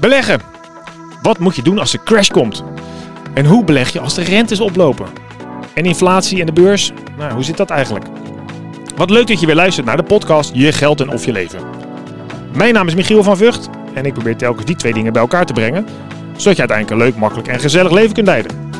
Beleggen. 0.00 0.40
Wat 1.22 1.38
moet 1.38 1.56
je 1.56 1.62
doen 1.62 1.78
als 1.78 1.90
de 1.90 2.02
crash 2.02 2.28
komt? 2.28 2.64
En 3.34 3.46
hoe 3.46 3.64
beleg 3.64 3.92
je 3.92 4.00
als 4.00 4.14
de 4.14 4.22
rentes 4.22 4.60
oplopen? 4.60 5.06
En 5.74 5.84
inflatie 5.84 6.40
en 6.40 6.46
de 6.46 6.52
beurs? 6.52 6.92
Nou, 7.18 7.32
hoe 7.32 7.42
zit 7.42 7.56
dat 7.56 7.70
eigenlijk? 7.70 8.04
Wat 8.96 9.10
leuk 9.10 9.26
dat 9.26 9.40
je 9.40 9.46
weer 9.46 9.54
luistert 9.54 9.86
naar 9.86 9.96
de 9.96 10.02
podcast 10.02 10.50
Je 10.54 10.72
Geld 10.72 11.00
en 11.00 11.10
Of 11.10 11.24
Je 11.24 11.32
Leven. 11.32 11.60
Mijn 12.52 12.74
naam 12.74 12.86
is 12.86 12.94
Michiel 12.94 13.22
van 13.22 13.36
Vught 13.36 13.68
en 13.94 14.04
ik 14.04 14.12
probeer 14.12 14.36
telkens 14.36 14.64
die 14.66 14.76
twee 14.76 14.92
dingen 14.92 15.12
bij 15.12 15.22
elkaar 15.22 15.46
te 15.46 15.52
brengen, 15.52 15.86
zodat 16.36 16.56
je 16.56 16.66
uiteindelijk 16.66 16.90
een 16.90 17.06
leuk, 17.06 17.16
makkelijk 17.16 17.48
en 17.48 17.60
gezellig 17.60 17.92
leven 17.92 18.12
kunt 18.12 18.26
leiden. 18.26 18.72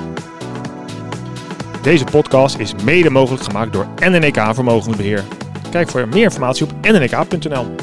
Deze 1.83 2.05
podcast 2.05 2.59
is 2.59 2.75
mede 2.85 3.11
mogelijk 3.11 3.43
gemaakt 3.43 3.73
door 3.73 3.87
NNEK 3.97 4.41
Vermogensbeheer. 4.53 5.25
Kijk 5.71 5.89
voor 5.89 6.09
meer 6.09 6.23
informatie 6.23 6.67
op 6.67 6.73
nnk.nl. 6.81 7.75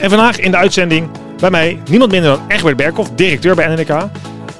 En 0.00 0.10
vandaag 0.10 0.38
in 0.38 0.50
de 0.50 0.56
uitzending 0.56 1.08
bij 1.40 1.50
mij 1.50 1.80
niemand 1.90 2.10
minder 2.10 2.30
dan 2.30 2.50
Egbert 2.50 2.76
Berkhoff, 2.76 3.10
directeur 3.14 3.54
bij 3.54 3.74
NNK. 3.74 4.10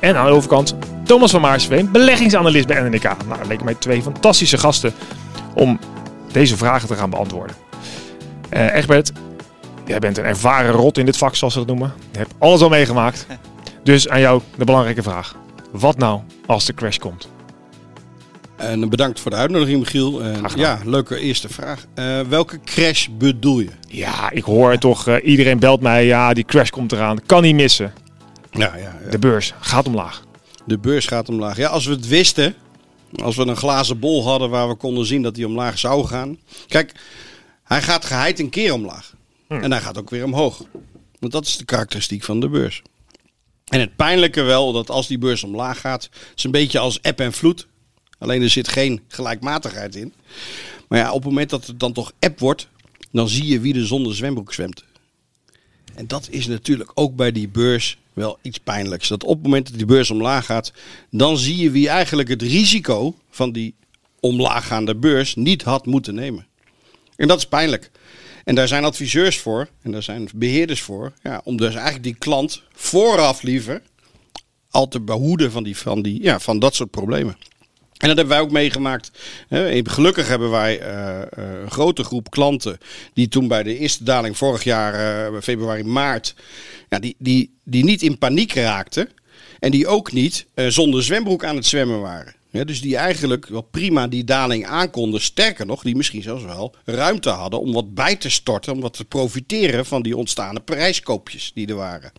En 0.00 0.16
aan 0.16 0.26
de 0.26 0.32
overkant 0.32 0.76
Thomas 1.04 1.30
van 1.30 1.40
Maarsveen, 1.40 1.92
beleggingsanalist 1.92 2.66
bij 2.66 2.80
NNK. 2.80 3.02
Nou, 3.02 3.38
dat 3.38 3.46
leken 3.46 3.64
mij 3.64 3.74
twee 3.74 4.02
fantastische 4.02 4.58
gasten 4.58 4.92
om 5.54 5.78
deze 6.32 6.56
vragen 6.56 6.88
te 6.88 6.94
gaan 6.94 7.10
beantwoorden. 7.10 7.56
Uh, 8.50 8.74
Egbert, 8.74 9.12
jij 9.86 9.98
bent 9.98 10.18
een 10.18 10.24
ervaren 10.24 10.70
rot 10.70 10.98
in 10.98 11.06
dit 11.06 11.16
vak, 11.16 11.34
zoals 11.34 11.52
ze 11.52 11.58
dat 11.58 11.68
noemen. 11.68 11.92
Je 12.12 12.18
hebt 12.18 12.34
alles 12.38 12.60
al 12.60 12.68
meegemaakt. 12.68 13.26
Dus 13.82 14.08
aan 14.08 14.20
jou 14.20 14.42
de 14.56 14.64
belangrijke 14.64 15.02
vraag. 15.02 15.36
Wat 15.70 15.98
nou 15.98 16.20
als 16.46 16.64
de 16.64 16.74
crash 16.74 16.96
komt? 16.96 17.28
En 18.58 18.88
bedankt 18.88 19.20
voor 19.20 19.30
de 19.30 19.36
uitnodiging, 19.36 19.78
Michiel. 19.78 20.22
ja, 20.56 20.80
leuke 20.84 21.18
eerste 21.18 21.48
vraag. 21.48 21.86
Uh, 21.94 22.20
welke 22.20 22.60
crash 22.64 23.06
bedoel 23.18 23.60
je? 23.60 23.70
Ja, 23.88 24.30
ik 24.30 24.44
hoor 24.44 24.78
toch, 24.78 25.08
uh, 25.08 25.16
iedereen 25.22 25.58
belt 25.58 25.80
mij. 25.80 26.06
Ja, 26.06 26.34
die 26.34 26.44
crash 26.44 26.70
komt 26.70 26.92
eraan. 26.92 27.26
Kan 27.26 27.42
niet 27.42 27.54
missen. 27.54 27.92
Ja, 28.50 28.76
ja, 28.76 28.98
ja, 29.04 29.10
De 29.10 29.18
beurs 29.18 29.54
gaat 29.60 29.86
omlaag. 29.86 30.22
De 30.64 30.78
beurs 30.78 31.06
gaat 31.06 31.28
omlaag. 31.28 31.56
Ja, 31.56 31.68
als 31.68 31.86
we 31.86 31.92
het 31.92 32.08
wisten, 32.08 32.54
als 33.22 33.36
we 33.36 33.46
een 33.46 33.56
glazen 33.56 33.98
bol 33.98 34.24
hadden 34.24 34.50
waar 34.50 34.68
we 34.68 34.74
konden 34.74 35.06
zien 35.06 35.22
dat 35.22 35.36
hij 35.36 35.44
omlaag 35.44 35.78
zou 35.78 36.06
gaan. 36.06 36.38
Kijk, 36.68 36.92
hij 37.64 37.82
gaat 37.82 38.04
geheid 38.04 38.38
een 38.38 38.50
keer 38.50 38.72
omlaag. 38.72 39.14
Hm. 39.48 39.54
En 39.54 39.70
hij 39.70 39.80
gaat 39.80 39.98
ook 39.98 40.10
weer 40.10 40.24
omhoog. 40.24 40.62
Want 41.18 41.32
dat 41.32 41.46
is 41.46 41.56
de 41.56 41.64
karakteristiek 41.64 42.24
van 42.24 42.40
de 42.40 42.48
beurs. 42.48 42.82
En 43.64 43.80
het 43.80 43.96
pijnlijke 43.96 44.42
wel, 44.42 44.72
dat 44.72 44.90
als 44.90 45.06
die 45.06 45.18
beurs 45.18 45.44
omlaag 45.44 45.80
gaat, 45.80 46.08
is 46.36 46.44
een 46.44 46.50
beetje 46.50 46.78
als 46.78 47.00
eb 47.00 47.20
en 47.20 47.32
vloed. 47.32 47.66
Alleen 48.18 48.42
er 48.42 48.50
zit 48.50 48.68
geen 48.68 49.00
gelijkmatigheid 49.08 49.94
in. 49.94 50.12
Maar 50.88 50.98
ja, 50.98 51.08
op 51.08 51.22
het 51.22 51.24
moment 51.24 51.50
dat 51.50 51.66
het 51.66 51.80
dan 51.80 51.92
toch 51.92 52.12
app 52.18 52.38
wordt, 52.38 52.68
dan 53.12 53.28
zie 53.28 53.46
je 53.46 53.60
wie 53.60 53.74
er 53.74 53.86
zonder 53.86 54.14
zwembroek 54.14 54.54
zwemt. 54.54 54.84
En 55.94 56.06
dat 56.06 56.28
is 56.30 56.46
natuurlijk 56.46 56.90
ook 56.94 57.16
bij 57.16 57.32
die 57.32 57.48
beurs 57.48 57.98
wel 58.12 58.38
iets 58.42 58.58
pijnlijks. 58.58 59.08
Dat 59.08 59.24
op 59.24 59.34
het 59.34 59.42
moment 59.42 59.66
dat 59.66 59.76
die 59.76 59.86
beurs 59.86 60.10
omlaag 60.10 60.44
gaat, 60.44 60.72
dan 61.10 61.38
zie 61.38 61.56
je 61.56 61.70
wie 61.70 61.88
eigenlijk 61.88 62.28
het 62.28 62.42
risico 62.42 63.14
van 63.30 63.52
die 63.52 63.74
omlaaggaande 64.20 64.96
beurs 64.96 65.34
niet 65.34 65.62
had 65.62 65.86
moeten 65.86 66.14
nemen. 66.14 66.46
En 67.16 67.28
dat 67.28 67.38
is 67.38 67.46
pijnlijk. 67.46 67.90
En 68.44 68.54
daar 68.54 68.68
zijn 68.68 68.84
adviseurs 68.84 69.38
voor 69.38 69.68
en 69.82 69.90
daar 69.90 70.02
zijn 70.02 70.28
beheerders 70.34 70.80
voor. 70.80 71.12
Ja, 71.22 71.40
om 71.44 71.56
dus 71.56 71.74
eigenlijk 71.74 72.04
die 72.04 72.14
klant 72.14 72.62
vooraf 72.72 73.42
liever 73.42 73.82
al 74.70 74.88
te 74.88 75.00
behoeden 75.00 75.50
van, 75.50 75.62
die, 75.62 75.76
van, 75.76 76.02
die, 76.02 76.22
ja, 76.22 76.40
van 76.40 76.58
dat 76.58 76.74
soort 76.74 76.90
problemen. 76.90 77.36
En 77.98 78.08
dat 78.08 78.16
hebben 78.16 78.36
wij 78.36 78.40
ook 78.40 78.50
meegemaakt. 78.50 79.10
Gelukkig 79.82 80.28
hebben 80.28 80.50
wij 80.50 80.80
uh, 80.80 81.20
een 81.30 81.70
grote 81.70 82.04
groep 82.04 82.30
klanten 82.30 82.78
die 83.14 83.28
toen 83.28 83.48
bij 83.48 83.62
de 83.62 83.78
eerste 83.78 84.04
daling 84.04 84.36
vorig 84.36 84.64
jaar, 84.64 85.30
uh, 85.32 85.40
februari, 85.40 85.84
maart, 85.84 86.34
die, 86.88 87.16
die, 87.18 87.54
die 87.64 87.84
niet 87.84 88.02
in 88.02 88.18
paniek 88.18 88.52
raakten. 88.52 89.08
En 89.58 89.70
die 89.70 89.86
ook 89.86 90.12
niet 90.12 90.46
zonder 90.54 91.02
zwembroek 91.02 91.44
aan 91.44 91.56
het 91.56 91.66
zwemmen 91.66 92.00
waren. 92.00 92.34
Dus 92.50 92.80
die 92.80 92.96
eigenlijk 92.96 93.46
wel 93.46 93.62
prima 93.62 94.06
die 94.06 94.24
daling 94.24 94.66
aankonden. 94.66 95.20
Sterker 95.20 95.66
nog, 95.66 95.82
die 95.82 95.96
misschien 95.96 96.22
zelfs 96.22 96.44
wel 96.44 96.74
ruimte 96.84 97.30
hadden 97.30 97.60
om 97.60 97.72
wat 97.72 97.94
bij 97.94 98.16
te 98.16 98.30
storten. 98.30 98.72
Om 98.72 98.80
wat 98.80 98.92
te 98.92 99.04
profiteren 99.04 99.86
van 99.86 100.02
die 100.02 100.16
ontstaande 100.16 100.60
prijskoopjes 100.60 101.50
die 101.54 101.66
er 101.66 101.74
waren. 101.74 102.12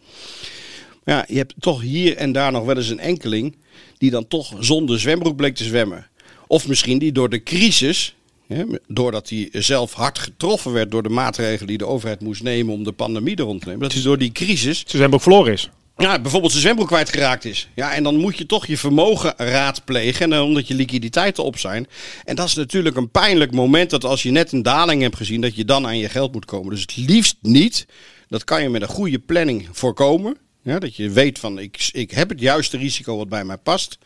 Ja, 1.03 1.25
je 1.27 1.37
hebt 1.37 1.53
toch 1.59 1.81
hier 1.81 2.17
en 2.17 2.31
daar 2.31 2.51
nog 2.51 2.65
wel 2.65 2.77
eens 2.77 2.89
een 2.89 2.99
enkeling 2.99 3.55
die 3.97 4.11
dan 4.11 4.27
toch 4.27 4.53
zonder 4.59 4.99
zwembroek 4.99 5.35
bleek 5.35 5.55
te 5.55 5.63
zwemmen. 5.63 6.07
Of 6.47 6.67
misschien 6.67 6.99
die 6.99 7.11
door 7.11 7.29
de 7.29 7.43
crisis, 7.43 8.15
doordat 8.87 9.29
hij 9.29 9.49
zelf 9.51 9.93
hard 9.93 10.19
getroffen 10.19 10.71
werd 10.71 10.91
door 10.91 11.03
de 11.03 11.09
maatregelen 11.09 11.67
die 11.67 11.77
de 11.77 11.85
overheid 11.85 12.21
moest 12.21 12.43
nemen 12.43 12.73
om 12.73 12.83
de 12.83 12.91
pandemie 12.91 13.35
er 13.35 13.43
rond 13.43 13.61
te 13.61 13.67
nemen. 13.67 13.81
Dat 13.81 13.93
hij 13.93 14.01
door 14.01 14.17
die 14.17 14.31
crisis. 14.31 14.77
Zijn 14.77 14.87
zwembroek 14.87 15.21
verloren 15.21 15.53
is. 15.53 15.69
Ja, 15.97 16.19
bijvoorbeeld 16.19 16.51
zijn 16.51 16.63
zwembroek 16.63 16.87
kwijtgeraakt 16.87 17.45
is. 17.45 17.67
Ja, 17.75 17.93
en 17.93 18.03
dan 18.03 18.15
moet 18.15 18.37
je 18.37 18.45
toch 18.45 18.67
je 18.67 18.77
vermogen 18.77 19.33
raadplegen. 19.37 20.33
En 20.33 20.41
omdat 20.41 20.67
je 20.67 20.73
liquiditeiten 20.73 21.43
op 21.43 21.57
zijn. 21.57 21.87
En 22.25 22.35
dat 22.35 22.47
is 22.47 22.53
natuurlijk 22.53 22.95
een 22.95 23.09
pijnlijk 23.09 23.51
moment 23.51 23.89
dat 23.89 24.05
als 24.05 24.23
je 24.23 24.31
net 24.31 24.51
een 24.51 24.63
daling 24.63 25.01
hebt 25.01 25.15
gezien, 25.15 25.41
dat 25.41 25.55
je 25.55 25.65
dan 25.65 25.85
aan 25.85 25.97
je 25.97 26.09
geld 26.09 26.33
moet 26.33 26.45
komen. 26.45 26.69
Dus 26.69 26.81
het 26.81 26.97
liefst 26.97 27.35
niet. 27.41 27.85
Dat 28.27 28.43
kan 28.43 28.61
je 28.61 28.69
met 28.69 28.81
een 28.81 28.87
goede 28.87 29.19
planning 29.19 29.67
voorkomen. 29.71 30.37
Ja, 30.61 30.79
dat 30.79 30.95
je 30.95 31.09
weet 31.09 31.39
van 31.39 31.59
ik, 31.59 31.89
ik 31.91 32.11
heb 32.11 32.29
het 32.29 32.39
juiste 32.39 32.77
risico 32.77 33.17
wat 33.17 33.29
bij 33.29 33.45
mij 33.45 33.57
past. 33.57 33.97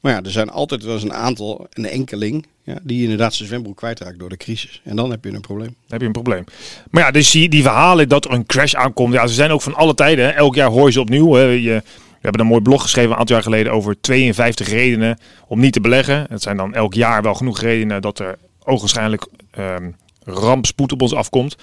Maar 0.00 0.12
ja, 0.12 0.22
er 0.22 0.30
zijn 0.30 0.50
altijd 0.50 0.84
wel 0.84 0.94
eens 0.94 1.02
een 1.02 1.12
aantal, 1.12 1.66
een 1.72 1.86
enkeling, 1.86 2.46
ja, 2.62 2.78
die 2.82 3.02
inderdaad 3.02 3.34
zijn 3.34 3.48
zwembroek 3.48 3.76
kwijtraakt 3.76 4.18
door 4.18 4.28
de 4.28 4.36
crisis. 4.36 4.80
En 4.84 4.96
dan 4.96 5.10
heb 5.10 5.24
je 5.24 5.30
een 5.30 5.40
probleem. 5.40 5.74
Heb 5.88 6.00
je 6.00 6.06
een 6.06 6.12
probleem. 6.12 6.44
Maar 6.90 7.02
ja, 7.02 7.10
dus 7.10 7.30
die, 7.30 7.48
die 7.48 7.62
verhalen 7.62 8.08
dat 8.08 8.24
er 8.24 8.32
een 8.32 8.46
crash 8.46 8.74
aankomt, 8.74 9.12
ja, 9.12 9.26
ze 9.26 9.34
zijn 9.34 9.50
ook 9.50 9.62
van 9.62 9.74
alle 9.74 9.94
tijden. 9.94 10.36
Elk 10.36 10.54
jaar 10.54 10.70
hoor 10.70 10.86
je 10.86 10.92
ze 10.92 11.00
opnieuw. 11.00 11.32
Hè. 11.32 11.42
Je, 11.42 11.82
we 11.82 12.32
hebben 12.32 12.40
een 12.40 12.46
mooi 12.46 12.62
blog 12.62 12.82
geschreven 12.82 13.10
een 13.10 13.16
aantal 13.16 13.34
jaar 13.34 13.44
geleden 13.44 13.72
over 13.72 14.00
52 14.00 14.68
redenen 14.68 15.18
om 15.46 15.60
niet 15.60 15.72
te 15.72 15.80
beleggen. 15.80 16.26
Het 16.28 16.42
zijn 16.42 16.56
dan 16.56 16.74
elk 16.74 16.94
jaar 16.94 17.22
wel 17.22 17.34
genoeg 17.34 17.60
redenen 17.60 18.02
dat 18.02 18.18
er 18.18 18.38
ogenschijnlijk 18.64 19.26
um, 19.58 19.96
rampspoed 20.24 20.92
op 20.92 21.02
ons 21.02 21.14
afkomt. 21.14 21.56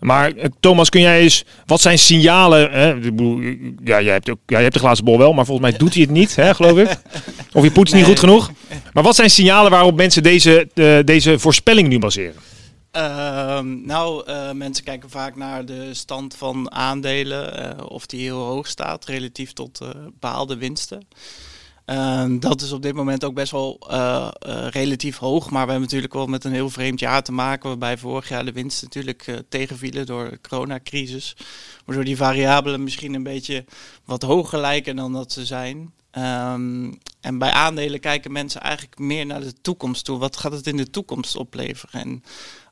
Maar 0.00 0.32
eh, 0.32 0.48
Thomas, 0.60 0.88
kun 0.88 1.00
jij 1.00 1.20
eens, 1.20 1.44
wat 1.66 1.80
zijn 1.80 1.98
signalen? 1.98 2.70
Hè? 2.70 2.86
Ja, 3.84 4.00
jij 4.00 4.12
hebt, 4.12 4.30
ook, 4.30 4.38
ja, 4.46 4.54
jij 4.54 4.62
hebt 4.62 4.74
de 4.74 4.80
glazen 4.80 5.04
bol 5.04 5.18
wel, 5.18 5.32
maar 5.32 5.46
volgens 5.46 5.70
mij 5.70 5.78
doet 5.78 5.92
hij 5.94 6.02
het 6.02 6.10
niet, 6.10 6.36
hè, 6.36 6.54
geloof 6.54 6.78
ik. 6.78 6.88
Of 7.52 7.64
je 7.64 7.70
poetst 7.70 7.94
niet 7.94 8.04
goed 8.04 8.18
genoeg. 8.18 8.50
Maar 8.92 9.02
wat 9.02 9.14
zijn 9.14 9.30
signalen 9.30 9.70
waarop 9.70 9.96
mensen 9.96 10.22
deze, 10.22 10.68
uh, 10.74 10.98
deze 11.04 11.38
voorspelling 11.38 11.88
nu 11.88 11.98
baseren? 11.98 12.34
Uh, 12.96 13.60
nou, 13.60 14.30
uh, 14.30 14.52
mensen 14.52 14.84
kijken 14.84 15.10
vaak 15.10 15.36
naar 15.36 15.64
de 15.64 15.94
stand 15.94 16.34
van 16.34 16.72
aandelen, 16.72 17.88
of 17.90 18.06
die 18.06 18.20
heel 18.20 18.44
hoog 18.44 18.66
staat 18.66 19.04
relatief 19.04 19.52
tot 19.52 19.80
behaalde 20.20 20.56
winsten. 20.56 21.06
Ehm, 21.88 22.38
dat 22.38 22.62
is 22.62 22.72
op 22.72 22.82
dit 22.82 22.94
moment 22.94 23.24
ook 23.24 23.34
best 23.34 23.52
wel 23.52 23.78
uh, 23.90 24.28
uh, 24.46 24.66
relatief 24.70 25.16
hoog. 25.16 25.50
Maar 25.50 25.64
we 25.64 25.70
hebben 25.70 25.80
natuurlijk 25.80 26.12
wel 26.12 26.26
met 26.26 26.44
een 26.44 26.52
heel 26.52 26.70
vreemd 26.70 27.00
jaar 27.00 27.22
te 27.22 27.32
maken. 27.32 27.68
Waarbij 27.68 27.98
vorig 27.98 28.28
jaar 28.28 28.44
de 28.44 28.52
winst 28.52 28.82
natuurlijk 28.82 29.26
uh, 29.26 29.36
tegenvielen 29.48 30.06
door 30.06 30.30
de 30.30 30.38
coronacrisis. 30.48 31.36
Waardoor 31.84 32.04
die 32.04 32.16
variabelen 32.16 32.82
misschien 32.82 33.14
een 33.14 33.22
beetje 33.22 33.64
wat 34.04 34.22
hoger 34.22 34.58
lijken 34.58 34.96
dan 34.96 35.12
dat 35.12 35.32
ze 35.32 35.44
zijn. 35.44 35.92
Um, 36.18 36.98
en 37.20 37.38
bij 37.38 37.50
aandelen 37.50 38.00
kijken 38.00 38.32
mensen 38.32 38.60
eigenlijk 38.60 38.98
meer 38.98 39.26
naar 39.26 39.40
de 39.40 39.60
toekomst 39.60 40.04
toe. 40.04 40.18
Wat 40.18 40.36
gaat 40.36 40.52
het 40.52 40.66
in 40.66 40.76
de 40.76 40.90
toekomst 40.90 41.36
opleveren? 41.36 42.00
En 42.00 42.22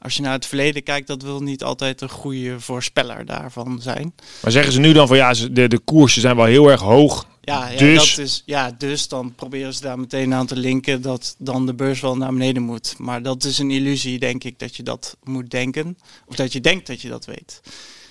als 0.00 0.16
je 0.16 0.22
naar 0.22 0.32
het 0.32 0.46
verleden 0.46 0.82
kijkt, 0.82 1.06
dat 1.06 1.22
wil 1.22 1.40
niet 1.40 1.64
altijd 1.64 2.00
een 2.00 2.08
goede 2.08 2.60
voorspeller 2.60 3.26
daarvan 3.26 3.78
zijn. 3.80 4.14
Maar 4.42 4.52
zeggen 4.52 4.72
ze 4.72 4.80
nu 4.80 4.92
dan 4.92 5.08
van 5.08 5.16
ja, 5.16 5.32
de, 5.32 5.68
de 5.68 5.78
koersen 5.78 6.20
zijn 6.20 6.36
wel 6.36 6.44
heel 6.44 6.70
erg 6.70 6.80
hoog. 6.80 7.26
Ja, 7.46 7.68
ja, 7.68 7.78
dus... 7.78 8.14
Dat 8.14 8.24
is, 8.24 8.42
ja, 8.44 8.70
dus 8.78 9.08
dan 9.08 9.34
proberen 9.34 9.74
ze 9.74 9.80
daar 9.80 9.98
meteen 9.98 10.34
aan 10.34 10.46
te 10.46 10.56
linken 10.56 11.02
dat 11.02 11.34
dan 11.38 11.66
de 11.66 11.74
beurs 11.74 12.00
wel 12.00 12.16
naar 12.16 12.32
beneden 12.32 12.62
moet. 12.62 12.94
Maar 12.98 13.22
dat 13.22 13.44
is 13.44 13.58
een 13.58 13.70
illusie, 13.70 14.18
denk 14.18 14.44
ik, 14.44 14.58
dat 14.58 14.76
je 14.76 14.82
dat 14.82 15.16
moet 15.24 15.50
denken. 15.50 15.98
Of 16.26 16.36
dat 16.36 16.52
je 16.52 16.60
denkt 16.60 16.86
dat 16.86 17.00
je 17.00 17.08
dat 17.08 17.24
weet. 17.24 17.60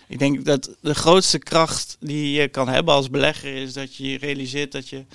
Ik 0.07 0.19
denk 0.19 0.45
dat 0.45 0.75
de 0.81 0.95
grootste 0.95 1.39
kracht 1.39 1.97
die 1.99 2.31
je 2.31 2.47
kan 2.47 2.67
hebben 2.67 2.93
als 2.93 3.09
belegger 3.09 3.55
is 3.55 3.73
dat 3.73 3.95
je 3.95 4.17
realiseert 4.17 4.71
dat 4.71 4.89
je 4.89 5.05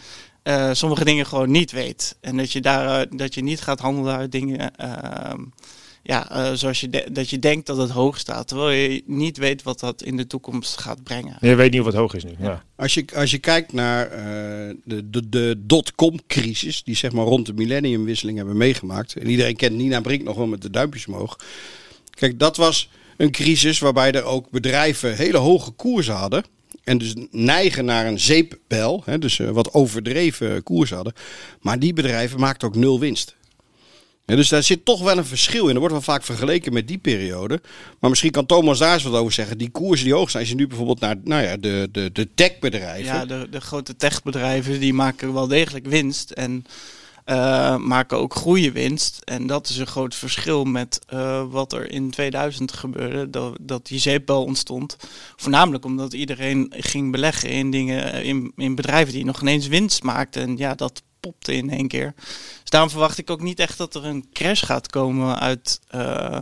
uh, 0.45 0.71
sommige 0.73 1.05
dingen 1.05 1.27
gewoon 1.27 1.51
niet 1.51 1.71
weet. 1.71 2.17
En 2.21 2.37
dat 2.37 2.53
je, 2.53 2.61
daar, 2.61 3.17
dat 3.17 3.35
je 3.35 3.43
niet 3.43 3.61
gaat 3.61 3.81
handelen 3.81 4.17
uit 4.17 4.33
dingen 4.33 4.73
uh, 4.81 5.33
ja, 6.03 6.51
uh, 6.51 6.53
zoals 6.57 6.81
je 6.81 7.07
dat 7.13 7.31
je 7.31 7.39
denkt 7.39 7.67
dat 7.67 7.77
het 7.77 7.91
hoog 7.91 8.19
staat. 8.19 8.49
Terwijl 8.49 8.71
je 8.71 9.03
niet 9.07 9.37
weet 9.37 9.63
wat 9.63 9.81
dat 9.81 10.03
in 10.03 10.17
de 10.17 10.27
toekomst 10.27 10.79
gaat 10.81 11.03
brengen. 11.03 11.37
Je 11.41 11.55
weet 11.55 11.71
niet 11.71 11.81
of 11.81 11.87
het 11.87 11.95
hoog 11.95 12.15
is 12.15 12.25
nu. 12.25 12.35
Ja. 12.39 12.65
Als, 12.77 12.95
je, 12.95 13.05
als 13.15 13.31
je 13.31 13.39
kijkt 13.39 13.73
naar 13.73 14.11
de, 14.85 15.11
de, 15.11 15.29
de 15.29 15.55
dotcom-crisis, 15.59 16.83
die 16.83 16.97
zeg 16.97 17.13
maar 17.13 17.25
rond 17.25 17.47
de 17.47 17.53
millenniumwisseling 17.53 18.37
hebben 18.37 18.57
meegemaakt. 18.57 19.17
En 19.17 19.29
iedereen 19.29 19.57
kent 19.57 19.77
Nina 19.77 20.01
Brink 20.01 20.23
nog 20.23 20.37
wel 20.37 20.47
met 20.47 20.63
de 20.63 20.71
duimpjes 20.71 21.07
omhoog. 21.07 21.39
Kijk, 22.11 22.39
dat 22.39 22.57
was 22.57 22.91
een 23.17 23.31
crisis 23.31 23.79
waarbij 23.79 24.13
er 24.13 24.25
ook 24.25 24.51
bedrijven 24.51 25.17
hele 25.17 25.39
hoge 25.39 25.71
koersen 25.71 26.15
hadden. 26.15 26.45
En 26.85 26.99
dus 26.99 27.15
neigen 27.31 27.85
naar 27.85 28.07
een 28.07 28.21
zeepbel. 28.21 29.03
Hè, 29.05 29.19
dus 29.19 29.37
wat 29.37 29.73
overdreven 29.73 30.63
koers 30.63 30.91
hadden. 30.91 31.13
Maar 31.61 31.79
die 31.79 31.93
bedrijven 31.93 32.41
maakten 32.41 32.69
ook 32.69 32.77
nul 32.77 33.01
winst. 33.01 33.37
Ja, 34.31 34.37
dus 34.37 34.49
daar 34.49 34.63
zit 34.63 34.85
toch 34.85 35.03
wel 35.03 35.19
een 35.19 35.25
verschil 35.25 35.69
in. 35.69 35.73
Er 35.73 35.79
wordt 35.79 35.95
wel 35.95 36.03
vaak 36.03 36.23
vergeleken 36.23 36.73
met 36.73 36.89
die 36.89 36.99
periode. 36.99 37.61
Maar 38.01 38.11
misschien 38.11 38.31
kan 38.31 38.47
Thomas 38.47 38.79
daar 38.79 38.95
eens 38.95 39.03
wat 39.03 39.21
over 39.21 39.33
zeggen. 39.33 39.59
Die 39.59 39.71
koersen 39.71 40.07
die 40.07 40.15
hoog 40.15 40.31
zijn, 40.31 40.43
als 40.43 40.53
je 40.53 40.59
nu 40.59 40.67
bijvoorbeeld 40.67 41.01
naar 41.01 41.17
nou 41.25 41.43
ja, 41.43 41.57
de, 41.57 41.89
de, 41.93 42.11
de 42.13 42.29
techbedrijven. 42.35 43.05
Ja, 43.15 43.25
de, 43.25 43.47
de 43.51 43.61
grote 43.61 43.97
techbedrijven 43.97 44.81
die 44.81 44.95
maken 44.95 45.33
wel 45.33 45.47
degelijk 45.47 45.87
winst. 45.87 46.31
En 46.31 46.67
uh, 47.27 47.77
maken 47.77 48.19
ook 48.19 48.35
goede 48.35 48.73
winst. 48.73 49.21
En 49.25 49.47
dat 49.47 49.69
is 49.69 49.77
een 49.77 49.87
groot 49.87 50.15
verschil 50.15 50.65
met 50.65 51.01
uh, 51.13 51.43
wat 51.49 51.73
er 51.73 51.91
in 51.91 52.11
2000 52.11 52.73
gebeurde. 52.73 53.31
Dat, 53.31 53.57
dat 53.61 53.87
die 53.87 53.99
zeepbel 53.99 54.45
ontstond. 54.45 54.97
Voornamelijk 55.37 55.85
omdat 55.85 56.13
iedereen 56.13 56.73
ging 56.77 57.13
beleggen 57.13 57.51
in 57.51 57.71
dingen, 57.71 58.25
in, 58.25 58.53
in 58.57 58.75
bedrijven 58.75 59.13
die 59.13 59.25
nog 59.25 59.41
ineens 59.41 59.67
winst 59.67 60.03
maakten. 60.03 60.43
En 60.43 60.57
ja, 60.57 60.75
dat 60.75 61.03
popte 61.21 61.55
in 61.55 61.71
één 61.71 61.89
keer. 61.89 62.15
Dus 62.61 62.71
daarom 62.71 62.91
verwacht 62.91 63.19
ik 63.19 63.31
ook 63.31 63.43
niet 63.43 63.59
echt 63.59 63.79
dat 63.79 63.95
er 63.95 64.05
een 64.05 64.25
crash 64.33 64.65
gaat 64.65 64.87
komen 64.87 65.39
uit, 65.41 65.81
uh, 65.95 66.41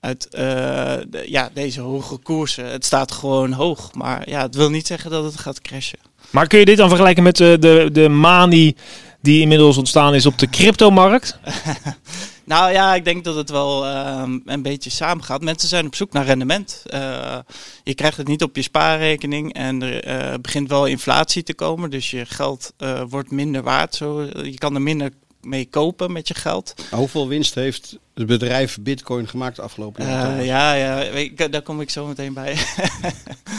uit 0.00 0.30
de, 0.30 1.24
ja, 1.26 1.50
deze 1.54 1.80
hoge 1.80 2.16
koersen. 2.16 2.70
Het 2.70 2.84
staat 2.84 3.12
gewoon 3.12 3.52
hoog. 3.52 3.94
Maar 3.94 4.28
ja, 4.28 4.42
het 4.42 4.54
wil 4.54 4.70
niet 4.70 4.86
zeggen 4.86 5.10
dat 5.10 5.24
het 5.24 5.38
gaat 5.38 5.60
crashen. 5.60 5.98
Maar 6.30 6.46
kun 6.46 6.58
je 6.58 6.64
dit 6.64 6.76
dan 6.76 6.88
vergelijken 6.88 7.22
met 7.22 7.36
de, 7.36 7.56
de, 7.60 7.88
de 7.92 8.08
manie 8.08 8.76
die 9.20 9.40
inmiddels 9.40 9.76
ontstaan 9.76 10.14
is 10.14 10.26
op 10.26 10.38
de 10.38 10.50
cryptomarkt? 10.50 11.38
nou 12.50 12.72
ja, 12.72 12.94
ik 12.94 13.04
denk 13.04 13.24
dat 13.24 13.34
het 13.34 13.50
wel 13.50 13.86
uh, 13.86 14.22
een 14.44 14.62
beetje 14.62 14.90
samengaat. 14.90 15.42
Mensen 15.42 15.68
zijn 15.68 15.86
op 15.86 15.94
zoek 15.94 16.12
naar 16.12 16.24
rendement. 16.24 16.82
Uh, 16.94 17.38
je 17.84 17.94
krijgt 17.94 18.16
het 18.16 18.26
niet 18.26 18.42
op 18.42 18.56
je 18.56 18.62
spaarrekening 18.62 19.52
en 19.52 19.82
er 19.82 20.08
uh, 20.32 20.34
begint 20.40 20.68
wel 20.68 20.86
inflatie 20.86 21.42
te 21.42 21.54
komen. 21.54 21.90
Dus 21.90 22.10
je 22.10 22.26
geld 22.26 22.72
eh, 22.76 23.02
wordt 23.08 23.30
minder 23.30 23.62
waard. 23.62 23.94
Zo, 23.94 24.22
je 24.22 24.58
kan 24.58 24.74
er 24.74 24.82
minder 24.82 25.10
mee 25.40 25.66
kopen 25.66 26.12
met 26.12 26.28
je 26.28 26.34
geld. 26.34 26.74
Hoeveel 26.90 27.28
winst 27.28 27.54
heeft 27.54 27.98
het 28.14 28.26
bedrijf 28.26 28.78
Bitcoin 28.80 29.28
gemaakt 29.28 29.56
de 29.56 29.62
afgelopen 29.62 30.06
jaar? 30.06 30.44
ja, 30.44 30.74
ja 30.74 31.00
ik, 31.00 31.52
daar 31.52 31.62
kom 31.62 31.80
ik 31.80 31.90
zo 31.90 32.06
meteen 32.06 32.34
bij. 32.34 32.50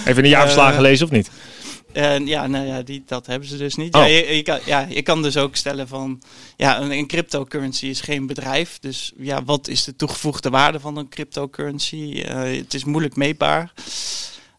Even 0.05 0.23
een 0.23 0.29
jaarverslagen 0.29 0.75
gelezen 0.75 1.05
of 1.05 1.11
niet? 1.11 1.29
Uh, 1.93 2.27
ja, 2.27 2.47
nou 2.47 2.65
ja, 2.65 2.81
die, 2.81 3.03
dat 3.05 3.25
hebben 3.25 3.47
ze 3.47 3.57
dus 3.57 3.75
niet. 3.75 3.95
Ja, 3.95 4.01
Oh. 4.01 4.07
je, 4.07 4.35
je 4.35 4.41
kan, 4.41 4.59
ja, 4.65 4.85
je 4.89 5.01
kan 5.01 5.21
dus 5.21 5.37
ook 5.37 5.55
stellen 5.55 5.87
van, 5.87 6.21
ja, 6.57 6.81
een, 6.81 6.91
een 6.91 7.07
cryptocurrency 7.07 7.85
is 7.85 8.01
geen 8.01 8.27
bedrijf. 8.27 8.79
Dus 8.79 9.11
ja, 9.17 9.43
wat 9.43 9.67
is 9.67 9.83
de 9.83 9.95
toegevoegde 9.95 10.49
waarde 10.49 10.79
van 10.79 10.97
een 10.97 11.09
cryptocurrency? 11.09 12.23
Uh, 12.25 12.57
het 12.57 12.73
is 12.73 12.83
moeilijk 12.83 13.15
meetbaar. 13.15 13.73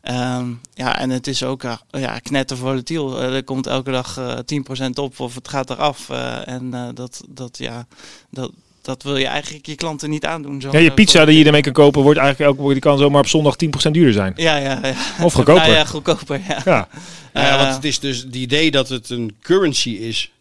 Um, 0.02 0.60
ja, 0.74 0.98
en 0.98 1.10
het 1.10 1.26
is 1.26 1.42
ook 1.42 1.62
uh, 1.62 1.76
ja, 1.90 2.18
knettervolatiel. 2.18 3.22
Uh, 3.22 3.34
er 3.34 3.44
komt 3.44 3.66
elke 3.66 3.90
dag 3.90 4.18
uh, 4.18 4.38
10% 4.86 4.90
op 4.94 5.20
of 5.20 5.34
het 5.34 5.48
gaat 5.48 5.70
eraf. 5.70 6.10
En 6.44 6.70
dat, 6.94 7.22
dat, 7.28 7.58
ja, 7.58 7.86
dat, 8.30 8.52
dat 8.82 9.02
wil 9.02 9.16
je 9.16 9.26
eigenlijk 9.26 9.66
je 9.66 9.74
klanten 9.74 10.10
niet 10.10 10.24
aandoen. 10.24 10.60
Zo 10.60 10.68
ja, 10.72 10.78
je 10.78 10.92
pizza 10.92 11.24
die 11.24 11.38
je 11.38 11.44
ermee 11.44 11.60
kan 11.60 11.72
kopen, 11.72 12.02
wordt 12.02 12.18
eigenlijk 12.18 12.58
elke 12.58 12.72
die 12.72 12.82
kan 12.82 12.98
zomaar 12.98 13.20
op 13.20 13.26
zondag 13.28 13.54
10% 13.88 13.90
duurder 13.90 14.12
zijn. 14.12 14.32
Ja, 14.36 14.56
ja, 14.56 14.78
ja. 14.82 14.94
Of 15.24 15.32
goedkoper. 15.32 15.70
ja, 15.70 15.84
goedkoper, 15.84 16.40
ja. 16.48 16.62
ja. 16.64 16.88
ja 17.34 17.58
want 17.58 17.74
het 17.74 17.84
is 17.84 17.98
dus 17.98 18.18
het 18.18 18.34
idee 18.34 18.70
dat 18.70 18.88
het 18.88 19.10
een 19.10 19.36
currency 19.42 19.90
is, 19.90 20.32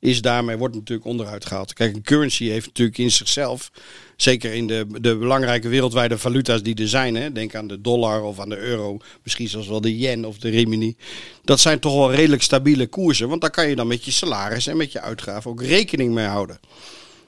is 0.00 0.22
daarmee 0.22 0.56
wordt 0.56 0.74
natuurlijk 0.74 1.08
onderuit 1.08 1.46
gehaald. 1.46 1.72
Kijk, 1.72 1.94
een 1.94 2.02
currency 2.02 2.48
heeft 2.48 2.66
natuurlijk 2.66 2.98
in 2.98 3.10
zichzelf, 3.10 3.70
zeker 4.16 4.52
in 4.52 4.66
de, 4.66 4.86
de 5.00 5.16
belangrijke 5.16 5.68
wereldwijde 5.68 6.18
valuta's 6.18 6.62
die 6.62 6.74
er 6.74 6.88
zijn, 6.88 7.14
hè, 7.14 7.32
denk 7.32 7.54
aan 7.54 7.68
de 7.68 7.80
dollar 7.80 8.22
of 8.22 8.40
aan 8.40 8.48
de 8.48 8.58
euro, 8.58 8.98
misschien 9.22 9.48
zelfs 9.48 9.68
wel 9.68 9.80
de 9.80 9.98
yen 9.98 10.24
of 10.24 10.38
de 10.38 10.48
rimini. 10.48 10.96
Dat 11.44 11.60
zijn 11.60 11.78
toch 11.78 11.94
wel 11.94 12.14
redelijk 12.14 12.42
stabiele 12.42 12.86
koersen, 12.86 13.28
want 13.28 13.40
daar 13.40 13.50
kan 13.50 13.68
je 13.68 13.76
dan 13.76 13.86
met 13.86 14.04
je 14.04 14.10
salaris 14.10 14.66
en 14.66 14.76
met 14.76 14.92
je 14.92 15.00
uitgaven 15.00 15.50
ook 15.50 15.62
rekening 15.62 16.14
mee 16.14 16.26
houden. 16.26 16.60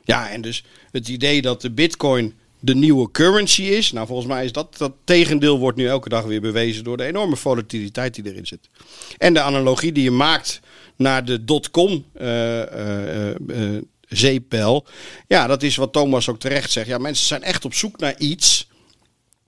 Ja, 0.05 0.31
en 0.31 0.41
dus 0.41 0.65
het 0.91 1.09
idee 1.09 1.43
dat 1.43 1.61
de 1.61 1.71
bitcoin 1.71 2.35
de 2.61 2.75
nieuwe 2.75 3.11
currency 3.11 3.63
is. 3.63 3.93
Nou, 3.93 4.07
volgens 4.07 4.29
mij 4.29 4.45
is 4.45 4.53
dat 4.53 4.79
dat 4.79 4.93
tegendeel 5.05 5.59
wordt 5.59 5.77
nu 5.77 5.87
elke 5.87 6.09
dag 6.09 6.25
weer 6.25 6.41
bewezen 6.41 6.85
door 6.85 6.97
de 6.97 7.05
enorme 7.05 7.37
volatiliteit 7.37 8.15
die 8.15 8.27
erin 8.27 8.47
zit. 8.47 8.69
En 9.19 9.35
de 9.35 9.41
analogie 9.41 9.93
die 9.93 10.03
je 10.03 10.11
maakt 10.11 10.61
naar 10.97 11.25
de 11.25 11.45
dotcom 11.45 12.05
uh, 12.21 12.27
uh, 12.27 13.35
uh, 13.47 13.83
zeepbel. 14.09 14.87
Ja, 15.27 15.47
dat 15.47 15.63
is 15.63 15.77
wat 15.77 15.93
Thomas 15.93 16.29
ook 16.29 16.39
terecht 16.39 16.71
zegt. 16.71 16.87
Ja, 16.87 16.99
mensen 16.99 17.27
zijn 17.27 17.43
echt 17.43 17.65
op 17.65 17.75
zoek 17.75 17.99
naar 17.99 18.19
iets. 18.19 18.69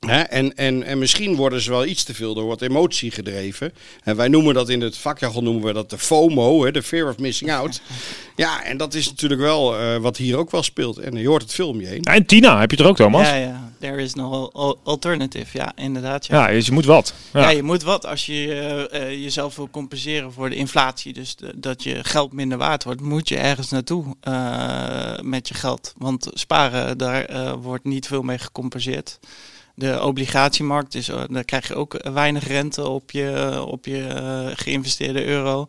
Hè? 0.06 0.20
En, 0.20 0.56
en, 0.56 0.82
en 0.82 0.98
misschien 0.98 1.36
worden 1.36 1.60
ze 1.60 1.70
wel 1.70 1.86
iets 1.86 2.04
te 2.04 2.14
veel 2.14 2.34
door 2.34 2.46
wat 2.46 2.62
emotie 2.62 3.10
gedreven. 3.10 3.72
En 4.02 4.16
wij 4.16 4.28
noemen 4.28 4.54
dat 4.54 4.68
in 4.68 4.80
het 4.80 4.96
vakjargon 4.96 5.44
noemen 5.44 5.64
we 5.64 5.72
dat 5.72 5.90
de 5.90 5.98
FOMO, 5.98 6.64
hè? 6.64 6.70
de 6.70 6.82
fear 6.82 7.08
of 7.08 7.18
missing 7.18 7.52
out. 7.52 7.80
ja, 8.36 8.64
en 8.64 8.76
dat 8.76 8.94
is 8.94 9.08
natuurlijk 9.08 9.40
wel 9.40 9.80
uh, 9.80 9.96
wat 9.96 10.16
hier 10.16 10.36
ook 10.36 10.50
wel 10.50 10.62
speelt. 10.62 10.98
En 10.98 11.16
je 11.16 11.28
hoort 11.28 11.42
het 11.42 11.54
film 11.54 11.80
je 11.80 11.86
heen. 11.86 11.98
Ja, 12.00 12.14
en 12.14 12.26
Tina, 12.26 12.60
heb 12.60 12.70
je 12.70 12.76
er 12.76 12.86
ook 12.86 12.96
Thomas? 12.96 13.28
Ja, 13.28 13.34
ja. 13.34 13.72
There 13.80 14.02
is 14.02 14.14
no 14.14 14.50
alternative. 14.84 15.58
Ja, 15.58 15.72
inderdaad. 15.76 16.26
Ja, 16.26 16.48
ja 16.48 16.54
dus 16.54 16.66
je 16.66 16.72
moet 16.72 16.84
wat. 16.84 17.14
Ja. 17.32 17.40
ja 17.40 17.48
je 17.48 17.62
moet 17.62 17.82
wat 17.82 18.06
als 18.06 18.26
je 18.26 18.46
uh, 18.92 19.00
uh, 19.00 19.22
jezelf 19.22 19.56
wil 19.56 19.70
compenseren 19.70 20.32
voor 20.32 20.50
de 20.50 20.56
inflatie. 20.56 21.12
Dus 21.12 21.36
de, 21.36 21.52
dat 21.54 21.82
je 21.82 22.04
geld 22.04 22.32
minder 22.32 22.58
waard 22.58 22.84
wordt, 22.84 23.00
moet 23.00 23.28
je 23.28 23.36
ergens 23.36 23.70
naartoe 23.70 24.04
met 25.22 25.48
je 25.48 25.54
geld. 25.54 25.94
Want 25.96 26.30
sparen, 26.32 26.98
daar 26.98 27.58
wordt 27.58 27.84
niet 27.84 28.06
veel 28.06 28.22
mee 28.22 28.38
gecompenseerd 28.38 29.18
de 29.74 30.02
obligatiemarkt. 30.02 30.92
Dus 30.92 31.06
daar 31.06 31.44
krijg 31.44 31.68
je 31.68 31.74
ook 31.74 32.08
weinig 32.12 32.46
rente 32.46 32.88
op 32.88 33.10
je, 33.10 33.56
op 33.66 33.86
je 33.86 33.98
uh, 33.98 34.56
geïnvesteerde 34.56 35.24
euro. 35.24 35.68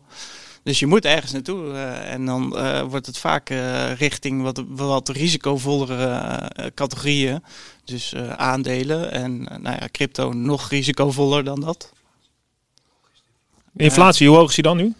Dus 0.62 0.78
je 0.78 0.86
moet 0.86 1.04
ergens 1.04 1.32
naartoe. 1.32 1.72
En 2.04 2.26
dan 2.26 2.48
wordt 2.88 3.06
het 3.06 3.18
vaak 3.18 3.48
richting 3.98 4.42
wat, 4.42 4.62
wat 4.68 5.08
risicovollere 5.08 6.50
categorieën. 6.74 7.42
Dus 7.84 8.14
aandelen 8.36 9.10
en 9.10 9.42
nou 9.42 9.76
ja, 9.80 9.88
crypto 9.92 10.32
nog 10.32 10.68
risicovoller 10.68 11.44
dan 11.44 11.60
dat. 11.60 11.92
Inflatie, 13.76 14.28
hoe 14.28 14.36
hoog 14.36 14.48
is 14.48 14.54
die 14.54 14.64
dan 14.64 14.76
nu? 14.76 14.94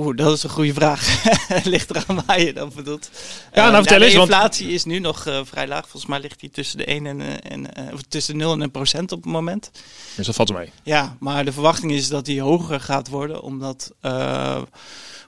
Oeh, 0.00 0.16
dat 0.16 0.36
is 0.36 0.42
een 0.42 0.50
goede 0.50 0.72
vraag. 0.72 1.24
ligt 1.64 1.90
eraan 1.90 2.22
waar 2.26 2.40
je 2.40 2.52
dan 2.52 2.72
bedoelt. 2.74 3.10
Ja, 3.52 3.70
nou, 3.70 3.74
vertel 3.74 3.98
de 3.98 4.04
eens. 4.04 4.14
inflatie 4.14 4.64
want... 4.64 4.76
is 4.76 4.84
nu 4.84 4.98
nog 4.98 5.26
uh, 5.26 5.40
vrij 5.44 5.68
laag. 5.68 5.88
Volgens 5.88 6.06
mij 6.06 6.20
ligt 6.20 6.40
die 6.40 6.50
tussen 6.50 6.78
de 6.78 6.84
1 6.84 7.06
en, 7.06 7.42
en 7.42 7.60
uh, 7.60 7.98
tussen 8.08 8.36
0 8.36 8.52
en 8.52 8.60
1 8.60 8.70
procent 8.70 9.12
op 9.12 9.22
het 9.22 9.32
moment. 9.32 9.70
Dus 10.16 10.26
dat 10.26 10.34
valt 10.34 10.52
mee. 10.52 10.70
Ja, 10.82 11.16
maar 11.18 11.44
de 11.44 11.52
verwachting 11.52 11.92
is 11.92 12.08
dat 12.08 12.24
die 12.24 12.40
hoger 12.40 12.80
gaat 12.80 13.08
worden, 13.08 13.42
omdat 13.42 13.92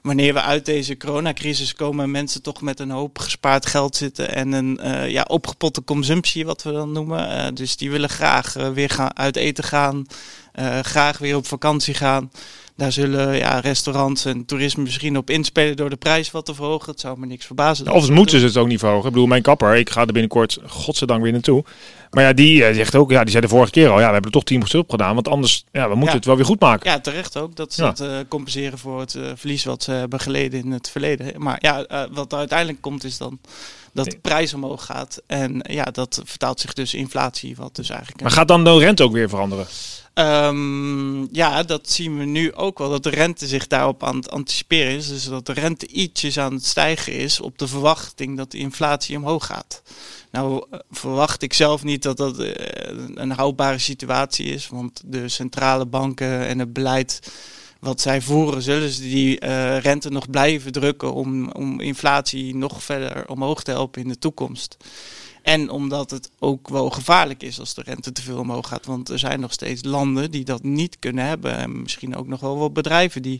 wanneer 0.01 0.33
we 0.33 0.41
uit 0.41 0.65
deze 0.65 0.97
coronacrisis 0.97 1.73
komen, 1.73 2.11
mensen 2.11 2.41
toch 2.41 2.61
met 2.61 2.79
een 2.79 2.91
hoop 2.91 3.19
gespaard 3.19 3.65
geld 3.65 3.95
zitten 3.95 4.35
en 4.35 4.51
een 4.51 4.79
ja, 5.09 5.25
opgepotte 5.27 5.83
consumptie, 5.83 6.45
wat 6.45 6.63
we 6.63 6.71
dan 6.71 6.91
noemen. 6.91 7.55
dus 7.55 7.77
die 7.77 7.91
willen 7.91 8.09
graag 8.09 8.53
weer 8.53 8.89
gaan 8.89 9.17
uit 9.17 9.35
eten 9.35 9.63
gaan, 9.63 10.05
graag 10.81 11.17
weer 11.17 11.35
op 11.35 11.47
vakantie 11.47 11.93
gaan. 11.93 12.31
Daar 12.75 12.91
zullen 12.91 13.35
ja, 13.37 13.59
restaurants 13.59 14.25
en 14.25 14.45
toerisme 14.45 14.83
misschien 14.83 15.17
op 15.17 15.29
inspelen 15.29 15.75
door 15.75 15.89
de 15.89 15.95
prijs 15.95 16.31
wat 16.31 16.45
te 16.45 16.55
verhogen. 16.55 16.91
Het 16.91 16.99
zou 16.99 17.19
me 17.19 17.25
niks 17.25 17.45
verbazen. 17.45 17.91
Of 17.91 18.01
het 18.01 18.11
moeten 18.11 18.39
ze 18.39 18.45
het 18.45 18.57
ook 18.57 18.67
niet 18.67 18.79
verhogen. 18.79 19.07
Ik 19.07 19.13
bedoel, 19.13 19.27
mijn 19.27 19.41
kapper, 19.41 19.75
ik 19.75 19.89
ga 19.89 19.99
er 20.01 20.05
binnenkort 20.05 20.57
godzijdank 20.67 21.23
weer 21.23 21.31
naartoe. 21.31 21.63
Maar 22.09 22.23
ja, 22.23 22.33
die 22.33 22.57
uh, 22.57 22.75
zegt 22.75 22.95
ook, 22.95 23.11
ja, 23.11 23.21
die 23.21 23.29
zei 23.29 23.41
de 23.41 23.49
vorige 23.49 23.71
keer 23.71 23.89
al, 23.89 23.99
ja, 23.99 24.07
we 24.07 24.13
hebben 24.13 24.31
er 24.31 24.43
toch 24.43 24.75
10% 24.75 24.79
op 24.79 24.89
gedaan. 24.89 25.13
Want 25.13 25.27
anders, 25.27 25.63
ja, 25.71 25.83
we 25.83 25.95
moeten 25.95 26.09
ja. 26.09 26.15
het 26.15 26.25
wel 26.25 26.35
weer 26.35 26.45
goed 26.45 26.59
maken. 26.59 26.89
Ja, 26.89 26.99
terecht 26.99 27.37
ook. 27.37 27.55
Dat 27.55 27.73
ze 27.73 27.83
ja. 27.83 27.91
dat 27.91 28.07
uh, 28.07 28.17
compenseren 28.27 28.77
voor 28.77 28.99
het 28.99 29.13
uh, 29.13 29.31
verlies 29.35 29.63
wat 29.63 29.83
ze 29.83 29.91
hebben 29.91 30.19
geleden 30.19 30.63
in 30.63 30.71
het 30.71 30.89
verleden. 30.89 31.41
Maar 31.41 31.57
ja, 31.59 31.85
wat 32.11 32.31
er 32.31 32.37
uiteindelijk 32.37 32.81
komt 32.81 33.03
is 33.03 33.17
dan 33.17 33.39
dat 33.93 34.05
de 34.05 34.19
prijs 34.21 34.53
omhoog 34.53 34.85
gaat. 34.85 35.21
En 35.27 35.65
ja, 35.69 35.83
dat 35.83 36.21
vertaalt 36.23 36.59
zich 36.59 36.73
dus 36.73 36.93
inflatie, 36.93 37.55
wat 37.55 37.75
dus 37.75 37.89
eigenlijk... 37.89 38.21
Maar 38.21 38.31
gaat 38.31 38.47
dan 38.47 38.63
de 38.63 38.77
rente 38.77 39.03
ook 39.03 39.11
weer 39.11 39.29
veranderen? 39.29 39.67
Um, 40.15 41.27
ja, 41.31 41.63
dat 41.63 41.89
zien 41.89 42.17
we 42.17 42.25
nu 42.25 42.53
ook 42.53 42.77
wel, 42.77 42.89
dat 42.89 43.03
de 43.03 43.09
rente 43.09 43.47
zich 43.47 43.67
daarop 43.67 44.03
aan 44.03 44.15
het 44.15 44.29
anticiperen 44.29 44.95
is. 44.95 45.07
Dus 45.07 45.25
dat 45.25 45.45
de 45.45 45.53
rente 45.53 45.87
ietsjes 45.87 46.39
aan 46.39 46.53
het 46.53 46.65
stijgen 46.65 47.13
is 47.13 47.39
op 47.39 47.57
de 47.57 47.67
verwachting 47.67 48.37
dat 48.37 48.51
de 48.51 48.57
inflatie 48.57 49.17
omhoog 49.17 49.45
gaat. 49.45 49.81
Nou 50.31 50.65
verwacht 50.91 51.41
ik 51.41 51.53
zelf 51.53 51.83
niet 51.83 52.03
dat 52.03 52.17
dat 52.17 52.39
uh, 52.39 52.51
een 53.13 53.31
houdbare 53.31 53.77
situatie 53.77 54.45
is, 54.45 54.67
want 54.67 55.01
de 55.05 55.29
centrale 55.29 55.85
banken 55.85 56.47
en 56.47 56.59
het 56.59 56.73
beleid 56.73 57.19
wat 57.79 58.01
zij 58.01 58.21
voeren, 58.21 58.61
zullen 58.61 58.89
ze 58.89 59.01
die 59.01 59.41
uh, 59.41 59.79
rente 59.79 60.09
nog 60.09 60.29
blijven 60.29 60.71
drukken 60.71 61.13
om, 61.13 61.51
om 61.51 61.79
inflatie 61.79 62.55
nog 62.55 62.83
verder 62.83 63.27
omhoog 63.27 63.63
te 63.63 63.71
helpen 63.71 64.01
in 64.01 64.07
de 64.07 64.17
toekomst. 64.17 64.77
En 65.43 65.69
omdat 65.69 66.11
het 66.11 66.29
ook 66.39 66.69
wel 66.69 66.89
gevaarlijk 66.89 67.43
is 67.43 67.59
als 67.59 67.73
de 67.73 67.81
rente 67.85 68.11
te 68.11 68.21
veel 68.21 68.37
omhoog 68.37 68.67
gaat. 68.67 68.85
Want 68.85 69.09
er 69.09 69.19
zijn 69.19 69.39
nog 69.39 69.51
steeds 69.53 69.83
landen 69.83 70.31
die 70.31 70.43
dat 70.43 70.63
niet 70.63 70.99
kunnen 70.99 71.25
hebben. 71.25 71.57
En 71.57 71.81
misschien 71.81 72.15
ook 72.15 72.27
nog 72.27 72.39
wel 72.39 72.57
wat 72.57 72.73
bedrijven 72.73 73.21
die 73.21 73.39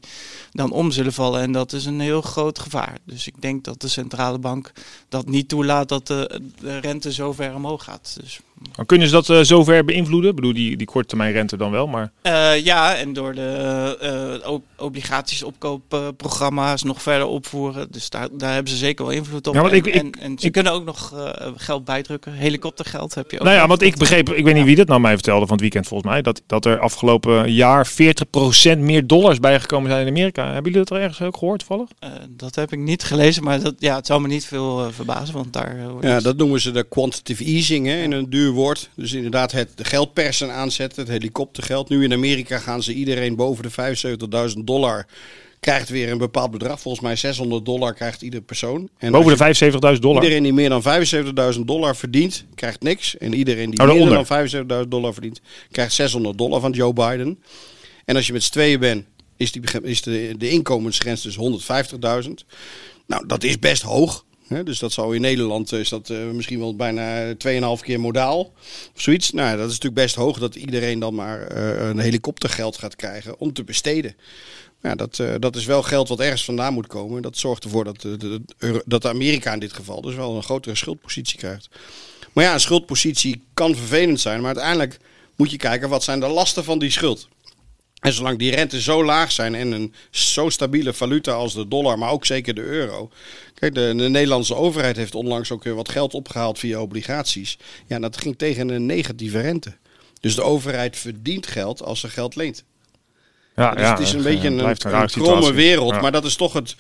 dan 0.52 0.72
om 0.72 0.92
zullen 0.92 1.14
vallen. 1.14 1.42
En 1.42 1.52
dat 1.52 1.74
is 1.74 1.86
een 1.86 2.00
heel 2.00 2.22
groot 2.22 2.60
gevaar. 2.60 2.98
Dus 3.06 3.28
ik 3.28 3.42
denk 3.42 3.64
dat 3.64 3.82
de 3.82 3.88
centrale 3.88 4.40
bank 4.40 4.72
dat 5.10 5.28
niet 5.28 5.48
toelaat 5.48 5.90
dat 5.90 6.08
de, 6.08 6.42
de 6.60 6.80
rente 6.80 7.14
zo 7.14 7.34
ver 7.34 7.56
omhoog 7.56 7.84
gaat. 7.84 8.18
Dus 8.22 8.40
Dan 8.76 8.86
kunnen 8.86 9.08
ze 9.08 9.14
dat 9.14 9.30
uh, 9.30 9.42
zover 9.42 9.86
beïnvloeden? 9.86 10.30
Ik 10.30 10.36
bedoel, 10.36 10.54
die, 10.54 10.78
die 10.78 10.88
korte 10.88 11.08
termijn 11.08 11.34
rente 11.34 11.58
dan 11.58 11.72
wel, 11.72 11.88
maar... 11.88 12.12
Uh, 12.24 12.64
ja, 12.64 12.96
en 12.96 13.14
door 13.14 13.36
de 13.36 14.38
uh, 14.46 14.58
obligaties 14.78 15.44
opkoopprogramma's 15.44 16.84
nog 16.84 17.02
verder 17.02 17.28
opvoeren. 17.28 17.92
Dus 17.92 18.10
daar, 18.10 18.28
daar 18.32 18.54
hebben 18.54 18.72
ze 18.72 18.78
zeker 18.78 19.06
wel 19.06 19.14
invloed 19.14 19.48
op. 19.48 19.54
Ja, 19.54 19.64
en, 19.64 19.76
ik, 19.76 19.88
en, 19.88 20.12
en 20.12 20.40
ze 20.40 20.46
ik, 20.46 20.52
kunnen 20.52 20.72
ook 20.72 20.86
nog 20.86 21.14
geld 21.56 21.86
bijdrukken. 21.94 22.34
Helikoptergeld 22.34 23.16
heb 23.16 23.32
je 23.32 23.40
ook. 23.40 23.46
Nou 23.46 23.56
ja, 23.56 23.68
want 23.68 23.82
ik 23.82 23.98
begreep, 23.98 24.30
ik 24.30 24.44
weet 24.44 24.54
niet 24.54 24.66
wie 24.66 24.76
dat 24.76 24.88
nou 24.88 25.02
mij 25.02 25.14
vertelde 25.14 25.42
van 25.42 25.52
het 25.52 25.62
weekend 25.62 25.88
volgens 25.88 26.12
mij, 26.12 26.22
dat, 26.22 26.42
dat 26.48 26.66
er 26.66 26.80
afgelopen 26.80 27.52
jaar 27.52 27.88
40% 28.76 28.78
meer 28.78 29.08
dollars 29.08 29.40
bijgekomen 29.40 29.90
zijn 29.90 30.02
in 30.02 30.14
Amerika. 30.14 30.44
Hebben 30.44 30.72
jullie 30.72 30.88
dat 30.88 30.98
er 30.98 31.04
ergens 31.04 31.22
ook 31.22 31.38
gehoord 31.38 31.60
toevallig? 31.60 31.90
dat 32.30 32.56
heb 32.56 32.72
ik 32.72 32.80
niet 32.80 33.04
gelezen, 33.04 33.44
maar 33.44 33.62
dat, 33.62 33.76
ja, 33.78 33.96
het 33.96 34.06
zou 34.06 34.22
me 34.22 34.28
niet 34.28 34.46
veel 34.46 34.92
verbazen, 34.92 35.34
want 35.34 35.54
daar... 35.54 35.78
ja, 36.02 36.20
dat 36.20 36.38
noemen 36.38 36.62
ze 36.62 36.72
de 36.72 36.84
quantitative 36.84 37.44
easing 37.44 37.88
hè, 37.88 38.02
in 38.02 38.12
een 38.12 38.30
duur 38.30 38.52
woord. 38.52 38.90
Dus 38.96 39.14
inderdaad 39.14 39.52
het 39.52 39.70
geldpersen 39.76 40.54
aanzetten, 40.54 41.04
het 41.04 41.12
helikoptergeld. 41.12 41.90
Nu 41.90 42.04
in 42.04 42.14
Amerika 42.14 42.58
gaan 42.58 42.84
ze 42.84 42.94
iedereen 42.94 43.36
boven 43.36 43.64
de 43.64 43.96
75.000 44.56 44.64
dollar 44.64 45.06
krijgt 45.64 45.90
weer 45.90 46.12
een 46.12 46.18
bepaald 46.18 46.52
bedrag. 46.52 46.82
Volgens 46.82 47.04
mij 47.04 47.16
600 47.16 47.66
dollar 47.66 47.94
krijgt 47.94 48.22
iedere 48.22 48.44
persoon. 48.44 48.90
En 48.98 49.12
boven 49.12 49.38
de 49.38 49.72
75.000 49.96 50.00
dollar? 50.00 50.24
Iedereen 50.24 50.44
die 50.44 50.54
meer 50.54 50.70
dan 50.70 50.84
75.000 51.56 51.60
dollar 51.60 51.96
verdient, 51.96 52.46
krijgt 52.56 52.82
niks. 52.82 53.18
En 53.18 53.34
iedereen 53.34 53.70
die 53.70 53.80
oh, 53.80 53.94
meer 53.94 54.26
dan 54.26 54.84
75.000 54.84 54.88
dollar 54.88 55.14
verdient, 55.14 55.42
krijgt 55.72 55.94
600 55.94 56.38
dollar 56.38 56.62
van 56.62 56.72
Joe 56.72 56.94
Biden. 56.94 57.40
En 58.06 58.16
als 58.16 58.28
je 58.28 58.34
met 58.34 58.44
z'n 58.44 58.52
tweeën 58.52 58.80
bent, 58.80 59.06
is, 59.38 59.52
die, 59.52 59.62
is 59.82 60.02
de, 60.02 60.36
de 60.38 60.50
inkomensgrens 60.50 61.22
dus 61.22 61.38
150.000. 62.26 62.32
Nou, 63.08 63.28
dat 63.28 63.44
is 63.44 63.60
best 63.60 63.82
hoog. 63.82 64.26
dus 64.64 64.80
dat 64.80 64.92
zou 64.92 65.16
in 65.16 65.22
Nederland 65.22 65.72
is 65.72 65.90
dat 65.90 66.10
uh, 66.10 66.18
misschien 66.32 66.60
wel 66.60 66.76
bijna 66.76 67.34
2,5 67.34 67.36
keer 67.82 68.00
modaal. 68.00 68.40
Of 68.96 69.02
zoiets. 69.02 69.32
Nou, 69.32 69.58
dat 69.58 69.66
is 69.66 69.74
natuurlijk 69.74 70.02
best 70.02 70.16
hoog 70.16 70.40
dat 70.40 70.56
iedereen 70.56 71.00
dan 71.00 71.16
maar 71.16 71.56
uh, 71.58 71.88
een 71.88 72.00
helikoptergeld 72.00 72.78
gaat 72.78 72.96
krijgen 72.96 73.40
om 73.40 73.54
te 73.54 73.64
besteden. 73.64 74.16
Ja, 74.84 74.96
dat, 74.96 75.18
uh, 75.18 75.34
dat 75.40 75.56
is 75.56 75.66
wel 75.66 75.84
geld 75.84 76.08
wat 76.08 76.20
ergens 76.20 76.46
vandaan 76.46 76.74
moet 76.74 76.88
komen. 76.88 77.22
Dat 77.22 77.38
zorgt 77.38 77.64
ervoor 77.64 77.84
dat, 77.84 78.02
de, 78.02 78.18
de, 78.18 78.84
dat 78.86 79.06
Amerika 79.06 79.54
in 79.54 79.60
dit 79.60 79.74
geval 79.74 80.02
dus 80.02 80.16
wel 80.16 80.36
een 80.36 80.44
grotere 80.44 80.76
schuldpositie 80.76 81.38
krijgt. 81.38 81.70
Maar 82.34 82.44
ja, 82.44 82.54
een 82.54 82.60
schuldpositie 82.60 83.44
kan 83.54 83.76
vervelend 83.76 84.20
zijn. 84.20 84.38
Maar 84.38 84.56
uiteindelijk 84.56 85.00
moet 85.36 85.52
je 85.52 85.58
kijken 85.58 85.90
wat 85.90 86.04
zijn 86.04 86.20
de 86.20 86.28
lasten 86.28 86.64
van 86.64 86.80
die 86.80 86.90
schuld. 86.90 87.28
En 88.00 88.14
zolang 88.14 88.40
die 88.40 88.56
rente 88.56 88.82
zo 88.82 89.06
laag 89.06 89.32
zijn 89.32 89.56
en 89.56 89.72
een 89.72 89.94
zo 90.12 90.50
stabiele 90.50 90.94
valuta 90.94 91.32
als 91.32 91.54
de 91.54 91.68
dollar, 91.68 91.98
maar 91.98 92.12
ook 92.12 92.26
zeker 92.26 92.54
de 92.54 92.62
euro. 92.62 93.10
Kijk, 93.54 93.76
de, 93.76 93.94
de, 93.96 94.10
Nederlandse 94.10 94.56
overheid 94.56 94.96
heeft 94.96 95.16
onlangs 95.16 95.52
ook 95.52 95.64
weer 95.64 95.76
wat 95.76 95.90
geld 95.90 96.14
opgehaald 96.14 96.60
via 96.60 96.82
obligaties. 96.82 97.58
Ja, 97.88 98.00
dat 98.00 98.18
ging 98.18 98.38
tegen 98.38 98.70
een 98.70 98.86
negatieve 98.86 99.42
rente. 99.42 99.74
Dus 100.20 100.36
de 100.36 100.44
overheid 100.44 100.98
verdient 100.98 101.48
geld 101.48 101.84
als 101.84 102.00
ze 102.00 102.10
geld 102.10 102.36
leent. 102.36 102.64
Ja, 103.56 103.72
dus 103.72 103.82
ja, 103.82 103.90
het 103.90 104.00
is 104.00 104.14
een 104.14 104.24
beetje 104.24 104.48
een, 104.48 104.60
een, 104.60 105.02
een 105.02 105.08
kromme 105.08 105.54
wereld, 105.54 105.94
ja. 105.94 106.02
maar 106.02 106.12
dat 106.12 106.26
is 106.26 106.36
toch 106.36 106.54
het. 106.54 106.76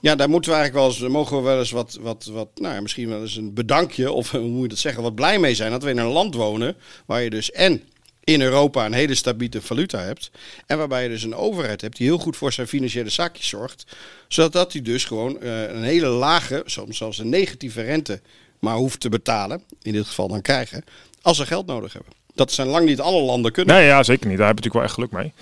Ja, 0.00 0.14
daar 0.14 0.28
moeten 0.28 0.50
we 0.50 0.56
eigenlijk 0.56 0.86
wel 0.86 0.96
eens, 0.96 1.12
mogen 1.12 1.36
we 1.36 1.42
wel 1.42 1.58
eens 1.58 1.70
wat, 1.70 1.98
wat, 2.00 2.30
wat, 2.32 2.48
nou 2.54 2.74
ja, 2.74 2.80
misschien 2.80 3.08
wel 3.08 3.20
eens 3.20 3.36
een 3.36 3.54
bedankje, 3.54 4.12
of 4.12 4.30
hoe 4.30 4.40
moet 4.40 4.62
je 4.62 4.68
dat 4.68 4.78
zeggen, 4.78 5.02
wat 5.02 5.14
blij 5.14 5.38
mee 5.38 5.54
zijn 5.54 5.70
dat 5.70 5.82
we 5.82 5.90
in 5.90 5.98
een 5.98 6.06
land 6.06 6.34
wonen 6.34 6.76
waar 7.06 7.22
je 7.22 7.30
dus 7.30 7.50
en 7.50 7.82
in 8.24 8.42
Europa 8.42 8.86
een 8.86 8.92
hele 8.92 9.14
stabiele 9.14 9.60
valuta 9.60 9.98
hebt. 9.98 10.30
En 10.66 10.78
waarbij 10.78 11.02
je 11.02 11.08
dus 11.08 11.22
een 11.22 11.34
overheid 11.34 11.80
hebt 11.80 11.96
die 11.96 12.06
heel 12.06 12.18
goed 12.18 12.36
voor 12.36 12.52
zijn 12.52 12.68
financiële 12.68 13.10
zaakjes 13.10 13.48
zorgt. 13.48 13.84
Zodat 14.28 14.72
hij 14.72 14.82
dus 14.82 15.04
gewoon 15.04 15.36
uh, 15.42 15.62
een 15.62 15.82
hele 15.82 16.06
lage, 16.06 16.62
soms 16.64 16.96
zelfs 16.96 17.18
een 17.18 17.28
negatieve 17.28 17.82
rente, 17.82 18.20
maar 18.58 18.74
hoeft 18.74 19.00
te 19.00 19.08
betalen. 19.08 19.62
In 19.82 19.92
dit 19.92 20.06
geval 20.06 20.28
dan 20.28 20.42
krijgen. 20.42 20.84
Als 21.22 21.36
ze 21.36 21.46
geld 21.46 21.66
nodig 21.66 21.92
hebben. 21.92 22.12
Dat 22.34 22.52
zijn 22.52 22.68
lang 22.68 22.86
niet 22.86 23.00
alle 23.00 23.22
landen 23.22 23.52
kunnen. 23.52 23.74
Nee, 23.74 23.86
ja, 23.86 24.02
zeker 24.02 24.28
niet. 24.28 24.38
Daar 24.38 24.46
heb 24.46 24.58
je 24.58 24.68
natuurlijk 24.68 24.74
wel 24.74 24.82
echt 24.82 25.12
geluk 25.12 25.24
mee. 25.24 25.32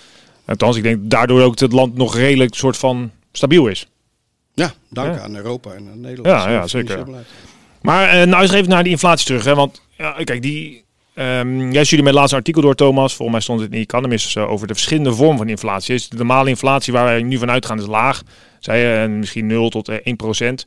Althans, 0.45 0.77
ik 0.77 0.83
denk 0.83 0.97
daardoor 1.01 1.41
ook 1.41 1.49
dat 1.57 1.59
het 1.59 1.71
land 1.79 1.95
nog 1.95 2.15
redelijk 2.15 2.55
soort 2.55 2.77
van 2.77 3.11
stabiel 3.31 3.67
is. 3.67 3.87
Ja, 4.53 4.73
dank 4.89 5.15
Ja. 5.15 5.21
aan 5.21 5.35
Europa 5.35 5.71
en 5.71 5.87
aan 5.91 6.01
Nederland. 6.01 6.27
Ja, 6.43 6.49
ja, 6.49 6.67
zeker. 6.67 7.07
Maar 7.81 8.09
eh, 8.09 8.27
nou 8.27 8.41
eens 8.41 8.51
even 8.51 8.69
naar 8.69 8.83
die 8.83 8.91
inflatie 8.91 9.25
terug. 9.25 9.43
Hè? 9.45 9.55
Want 9.55 9.81
ja, 9.97 10.11
kijk, 10.23 10.41
die, 10.41 10.83
ehm 11.13 11.71
jij 11.71 11.83
stuurde 11.83 12.03
met 12.03 12.13
laatst 12.13 12.31
een 12.31 12.37
artikel 12.37 12.61
door, 12.61 12.75
Thomas. 12.75 13.13
Volgens 13.13 13.31
mij 13.31 13.41
stond 13.41 13.59
het 13.59 13.73
in 13.73 13.81
Economist 13.81 14.35
uh, 14.37 14.51
over 14.51 14.67
de 14.67 14.73
verschillende 14.73 15.13
vormen 15.13 15.37
van 15.37 15.49
inflatie. 15.49 15.93
Dus 15.93 16.09
de 16.09 16.17
normale 16.17 16.49
inflatie 16.49 16.93
waar 16.93 17.05
wij 17.05 17.21
nu 17.23 17.37
van 17.37 17.51
uitgaan 17.51 17.79
is 17.79 17.85
laag. 17.85 18.21
Zei 18.59 18.79
je, 18.79 18.93
en 18.93 19.19
misschien 19.19 19.47
0 19.47 19.69
tot 19.69 19.89
uh, 19.89 19.95
1 20.03 20.15
procent. 20.15 20.65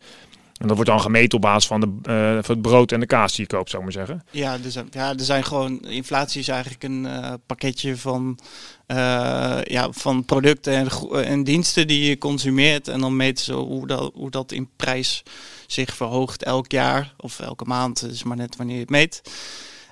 En 0.59 0.67
dat 0.67 0.77
wordt 0.77 0.91
dan 0.91 1.01
gemeten 1.01 1.35
op 1.35 1.41
basis 1.41 1.67
van, 1.67 1.81
de, 1.81 1.87
uh, 1.87 2.43
van 2.43 2.55
het 2.55 2.63
brood 2.63 2.93
en 2.93 3.01
de 3.01 3.07
kaas 3.07 3.35
die 3.35 3.47
je 3.49 3.57
koopt, 3.57 3.71
zou 3.71 3.83
ik 3.83 3.95
maar 3.95 4.07
zeggen. 4.07 4.27
Ja, 4.31 4.59
zijn, 4.67 4.87
ja, 4.91 5.09
er 5.09 5.25
zijn 5.25 5.45
gewoon. 5.45 5.81
Inflatie 5.81 6.41
is 6.41 6.49
eigenlijk 6.49 6.83
een 6.83 7.05
uh, 7.05 7.33
pakketje 7.47 7.97
van, 7.97 8.39
uh, 8.87 9.59
ja, 9.63 9.89
van 9.91 10.25
producten 10.25 10.75
en, 10.75 10.89
en, 11.25 11.45
diensten 11.45 11.87
die 11.87 12.09
je 12.09 12.19
consumeert. 12.19 12.89
En 12.89 13.01
dan 13.01 13.17
meten 13.17 13.45
ze 13.45 13.53
hoe 13.53 13.87
dat, 13.87 14.11
hoe 14.15 14.31
dat 14.31 14.53
in 14.53 14.69
prijs 14.77 15.23
zich 15.67 15.95
verhoogt 15.95 16.43
elk 16.43 16.71
jaar 16.71 17.15
of 17.17 17.41
elke 17.41 17.65
maand. 17.65 18.01
Dus 18.01 18.23
maar 18.23 18.37
net 18.37 18.57
wanneer 18.57 18.75
je 18.75 18.81
het 18.81 18.91
meet. 18.91 19.23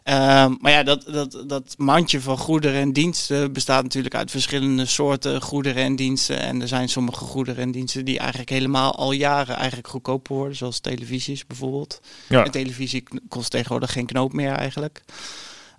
Uh, 0.08 0.14
maar 0.60 0.72
ja, 0.72 0.82
dat, 0.82 1.04
dat, 1.06 1.44
dat 1.46 1.74
mandje 1.78 2.20
van 2.20 2.38
goederen 2.38 2.80
en 2.80 2.92
diensten 2.92 3.52
bestaat 3.52 3.82
natuurlijk 3.82 4.14
uit 4.14 4.30
verschillende 4.30 4.86
soorten 4.86 5.42
goederen 5.42 5.82
en 5.82 5.96
diensten. 5.96 6.40
En 6.40 6.60
er 6.60 6.68
zijn 6.68 6.88
sommige 6.88 7.24
goederen 7.24 7.62
en 7.62 7.70
diensten 7.70 8.04
die 8.04 8.18
eigenlijk 8.18 8.50
helemaal 8.50 8.96
al 8.96 9.12
jaren 9.12 9.56
eigenlijk 9.56 9.88
goedkoper 9.88 10.34
worden, 10.34 10.56
zoals 10.56 10.80
televisies 10.80 11.46
bijvoorbeeld. 11.46 12.00
Ja. 12.28 12.44
En 12.44 12.50
televisie 12.50 13.02
kost 13.28 13.50
tegenwoordig 13.50 13.92
geen 13.92 14.06
knoop 14.06 14.32
meer 14.32 14.52
eigenlijk. 14.52 15.02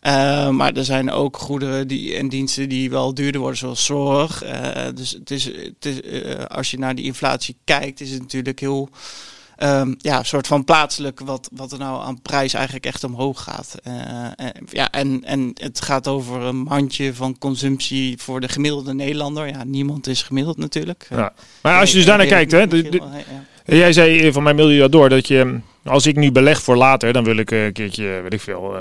Uh, 0.01 0.50
maar 0.50 0.74
er 0.74 0.86
zijn 0.86 1.12
ook 1.12 1.38
goederen 1.38 1.88
die, 1.88 2.15
en 2.15 2.29
diensten 2.29 2.70
die 2.70 2.89
wel 2.89 3.13
duurder 3.13 3.41
worden, 3.41 3.60
zoals 3.60 3.86
zorg. 3.86 4.44
Uh, 4.44 4.86
dus 4.96 5.12
het 5.12 5.32
is, 5.32 5.46
het 5.46 5.86
is, 5.86 6.01
uh, 6.01 6.46
als 6.46 6.72
je 6.72 6.79
naar 6.79 6.96
die 6.96 7.05
inflatie 7.05 7.58
kijkt, 7.63 8.01
is 8.01 8.12
het 8.12 8.22
natuurlijk 8.22 8.60
heel 8.60 8.89
um, 9.58 9.96
ja, 9.98 10.24
soort 10.24 10.48
van 10.48 10.64
plaatselijk 10.64 11.20
wat, 11.20 11.50
wat 11.54 11.72
er 11.72 11.80
nou 11.80 12.04
aan 12.04 12.22
prijs 12.22 12.54
eigenlijk 12.54 12.86
echt 12.86 13.04
omhoog 13.04 13.44
gaat. 13.44 13.76
Uh, 13.88 13.94
en, 14.36 14.54
ja, 14.70 14.92
en, 14.92 15.24
en 15.24 15.52
het 15.54 15.82
gaat 15.82 16.08
over 16.08 16.42
een 16.42 16.58
mandje 16.58 17.14
van 17.14 17.38
consumptie 17.38 18.18
voor 18.18 18.42
de 18.42 18.50
gemiddelde 18.50 18.94
Nederlander. 18.94 19.48
Ja, 19.48 19.64
niemand 19.64 20.08
is 20.08 20.24
gemiddeld 20.24 20.58
natuurlijk. 20.58 21.08
Ja. 21.10 21.34
Maar 21.62 21.80
als 21.80 21.90
je 21.92 21.98
dus 21.98 22.06
daarnaar 22.06 22.28
kijkt, 22.28 22.52
hè, 22.52 22.66
jij 23.66 23.94
zei 23.94 24.32
van 24.32 24.44
mij 24.44 24.54
mailde 24.54 24.74
je 24.74 24.80
dat 24.80 24.92
door 24.92 25.10
dat 25.10 25.28
je 25.28 25.60
als 25.84 26.06
ik 26.06 26.16
nu 26.16 26.32
beleg 26.32 26.62
voor 26.62 26.76
later, 26.76 27.14
dan 27.14 27.24
wil 27.24 27.38
ik 27.38 27.52
een 27.52 27.74
keertje, 27.74 28.20
weet 28.22 28.34
ik 28.34 28.42
veel. 28.42 28.76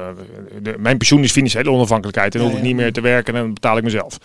De, 0.62 0.74
mijn 0.78 0.98
pensioen 0.98 1.22
is 1.22 1.32
financiële 1.32 1.70
onafhankelijkheid 1.70 2.34
en 2.34 2.40
dan 2.40 2.48
hoef 2.48 2.58
ik 2.58 2.64
niet 2.64 2.76
meer 2.76 2.92
te 2.92 3.00
werken 3.00 3.34
en 3.34 3.40
dan 3.40 3.54
betaal 3.54 3.76
ik 3.76 3.82
mezelf. 3.82 4.18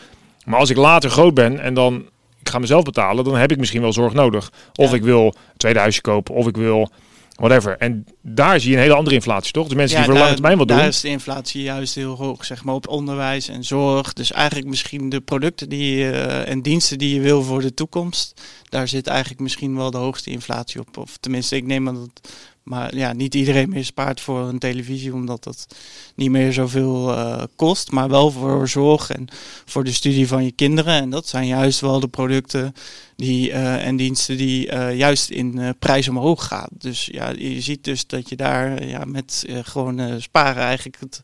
Maar 0.46 0.60
als 0.60 0.70
ik 0.70 0.77
later 0.77 1.10
groot 1.10 1.34
ben 1.34 1.60
en 1.60 1.74
dan 1.74 2.06
ik 2.50 2.56
ga 2.56 2.62
mezelf 2.62 2.84
betalen, 2.84 3.24
dan 3.24 3.36
heb 3.36 3.51
ik 3.51 3.58
misschien 3.58 3.82
wel 3.82 3.94
zorg 3.94 4.13
nodig. 4.13 4.51
Of 4.75 4.89
ja. 4.89 4.96
ik 4.96 5.03
wil 5.03 5.25
een 5.25 5.58
tweede 5.58 5.79
huisje 5.79 6.01
kopen, 6.01 6.36
of 6.36 6.48
ik 6.48 6.58
wil 6.58 6.91
whatever. 7.36 7.77
En 7.77 8.06
daar 8.22 8.60
zie 8.60 8.70
je 8.70 8.75
een 8.75 8.82
hele 8.82 8.96
andere 8.96 9.15
inflatie, 9.15 9.51
toch? 9.51 9.68
De 9.68 9.75
mensen 9.75 9.98
ja, 9.98 10.03
die 10.03 10.12
voor 10.12 10.22
lange 10.22 10.34
termijn 10.34 10.58
wat 10.58 10.68
doen. 10.68 10.77
Daar 10.77 10.88
is 10.88 11.01
de 11.01 11.08
inflatie 11.08 11.62
juist 11.62 11.96
heel 11.96 12.15
hoog, 12.15 12.46
zeg 12.46 12.63
maar, 12.63 12.75
op 12.75 12.88
onderwijs 12.88 13.48
en 13.48 13.63
zorg. 13.63 14.13
Dus 14.13 14.32
eigenlijk 14.32 14.68
misschien 14.68 15.10
de 15.10 15.22
producten 15.22 15.70
die 15.70 15.96
je, 15.96 16.12
uh, 16.12 16.50
en 16.50 16.62
diensten 16.62 16.98
die 16.98 17.13
je 17.13 17.22
wil 17.22 17.44
voor 17.44 17.62
de 17.62 17.74
toekomst. 17.74 18.41
Daar 18.70 18.88
zit 18.88 19.08
eigenlijk 19.08 19.39
misschien 19.39 19.75
wel 19.75 19.91
de 19.91 19.98
hoogste 19.98 20.29
inflatie 20.29 20.79
op. 20.79 20.98
Of 20.98 21.18
tenminste, 21.18 21.56
ik 21.56 21.65
neem 21.65 21.88
aan 21.88 21.96
dat 21.96 22.34
maar 22.69 22.95
ja, 22.95 23.13
niet 23.13 23.35
iedereen 23.35 23.69
meer 23.69 23.85
spaart 23.85 24.21
voor 24.21 24.39
een 24.39 24.59
televisie, 24.59 25.13
omdat 25.13 25.43
dat 25.43 25.67
niet 26.15 26.29
meer 26.29 26.53
zoveel 26.53 27.09
uh, 27.09 27.43
kost. 27.55 27.91
Maar 27.91 28.09
wel 28.09 28.31
voor 28.31 28.67
zorg 28.67 29.09
en 29.09 29.27
voor 29.65 29.83
de 29.83 29.91
studie 29.91 30.27
van 30.27 30.43
je 30.43 30.51
kinderen. 30.51 30.93
En 30.93 31.09
dat 31.09 31.27
zijn 31.27 31.47
juist 31.47 31.79
wel 31.79 31.99
de 31.99 32.07
producten 32.07 32.73
die, 33.15 33.49
uh, 33.49 33.85
en 33.85 33.95
diensten 33.95 34.38
die 34.38 34.71
uh, 34.71 34.97
juist 34.97 35.29
in 35.29 35.75
prijs 35.79 36.07
omhoog 36.07 36.47
gaan. 36.47 36.69
Dus 36.71 37.05
ja, 37.11 37.29
je 37.29 37.61
ziet 37.61 37.83
dus 37.83 38.07
dat 38.07 38.29
je 38.29 38.35
daar 38.35 38.88
ja, 38.88 39.05
met 39.05 39.45
gewoon 39.63 40.21
sparen 40.21 40.63
eigenlijk 40.63 40.97
het 40.99 41.21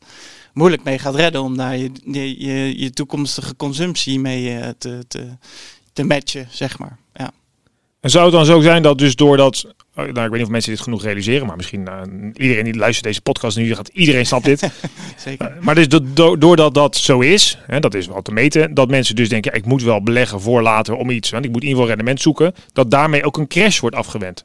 moeilijk 0.54 0.84
mee 0.84 1.00
gaat 1.00 1.16
redden. 1.16 1.42
Om 1.42 1.58
daar 1.58 1.78
je, 1.78 1.92
je, 2.12 2.80
je 2.80 2.90
toekomstige 2.90 3.56
consumptie 3.56 4.20
mee 4.20 4.78
te, 4.78 5.06
te, 5.08 5.28
te 5.94 6.04
matchen, 6.04 6.48
zeg 6.52 6.80
maar. 6.80 6.98
Ja. 7.14 7.32
En 8.00 8.10
zou 8.10 8.24
het 8.24 8.34
dan 8.34 8.46
zo 8.46 8.62
zijn 8.62 8.82
dat 8.82 8.98
dus 8.98 9.16
doordat 9.16 9.66
nou, 9.96 10.10
ik 10.10 10.16
weet 10.16 10.32
niet 10.32 10.42
of 10.42 10.50
mensen 10.50 10.72
dit 10.72 10.82
genoeg 10.82 11.04
realiseren, 11.04 11.48
maar 11.48 11.56
misschien 11.56 11.88
uh, 11.90 12.02
iedereen 12.34 12.64
die 12.64 12.76
luistert 12.76 13.06
deze 13.06 13.22
podcast 13.22 13.58
nu, 13.58 13.76
gaat 13.76 13.88
iedereen 13.88 14.26
snapt 14.26 14.46
dit. 14.46 14.60
Zeker. 15.18 15.56
Uh, 15.56 15.62
maar 15.62 15.76
dus 15.76 15.88
do 15.88 16.38
doordat 16.38 16.74
dat 16.74 16.96
zo 16.96 17.20
is, 17.20 17.58
hè, 17.66 17.80
dat 17.80 17.94
is 17.94 18.08
wel 18.08 18.22
te 18.22 18.32
meten, 18.32 18.74
dat 18.74 18.90
mensen 18.90 19.16
dus 19.16 19.30
denken, 19.30 19.52
ja, 19.52 19.58
ik 19.58 19.66
moet 19.66 19.84
wel 19.84 20.04
beleggen 20.04 20.42
voor 20.42 20.62
later 20.62 20.96
om 20.96 21.10
iets, 21.10 21.30
want 21.30 21.46
ik 21.46 21.52
moet 21.52 21.62
in 21.62 21.68
ieder 21.68 21.82
geval 21.82 21.96
rendement 21.96 22.22
zoeken, 22.22 22.54
dat 22.74 22.92
daarmee 22.92 23.24
ook 23.24 23.38
een 23.38 23.48
crash 23.48 23.80
wordt 23.80 23.96
afgewend. 23.96 24.42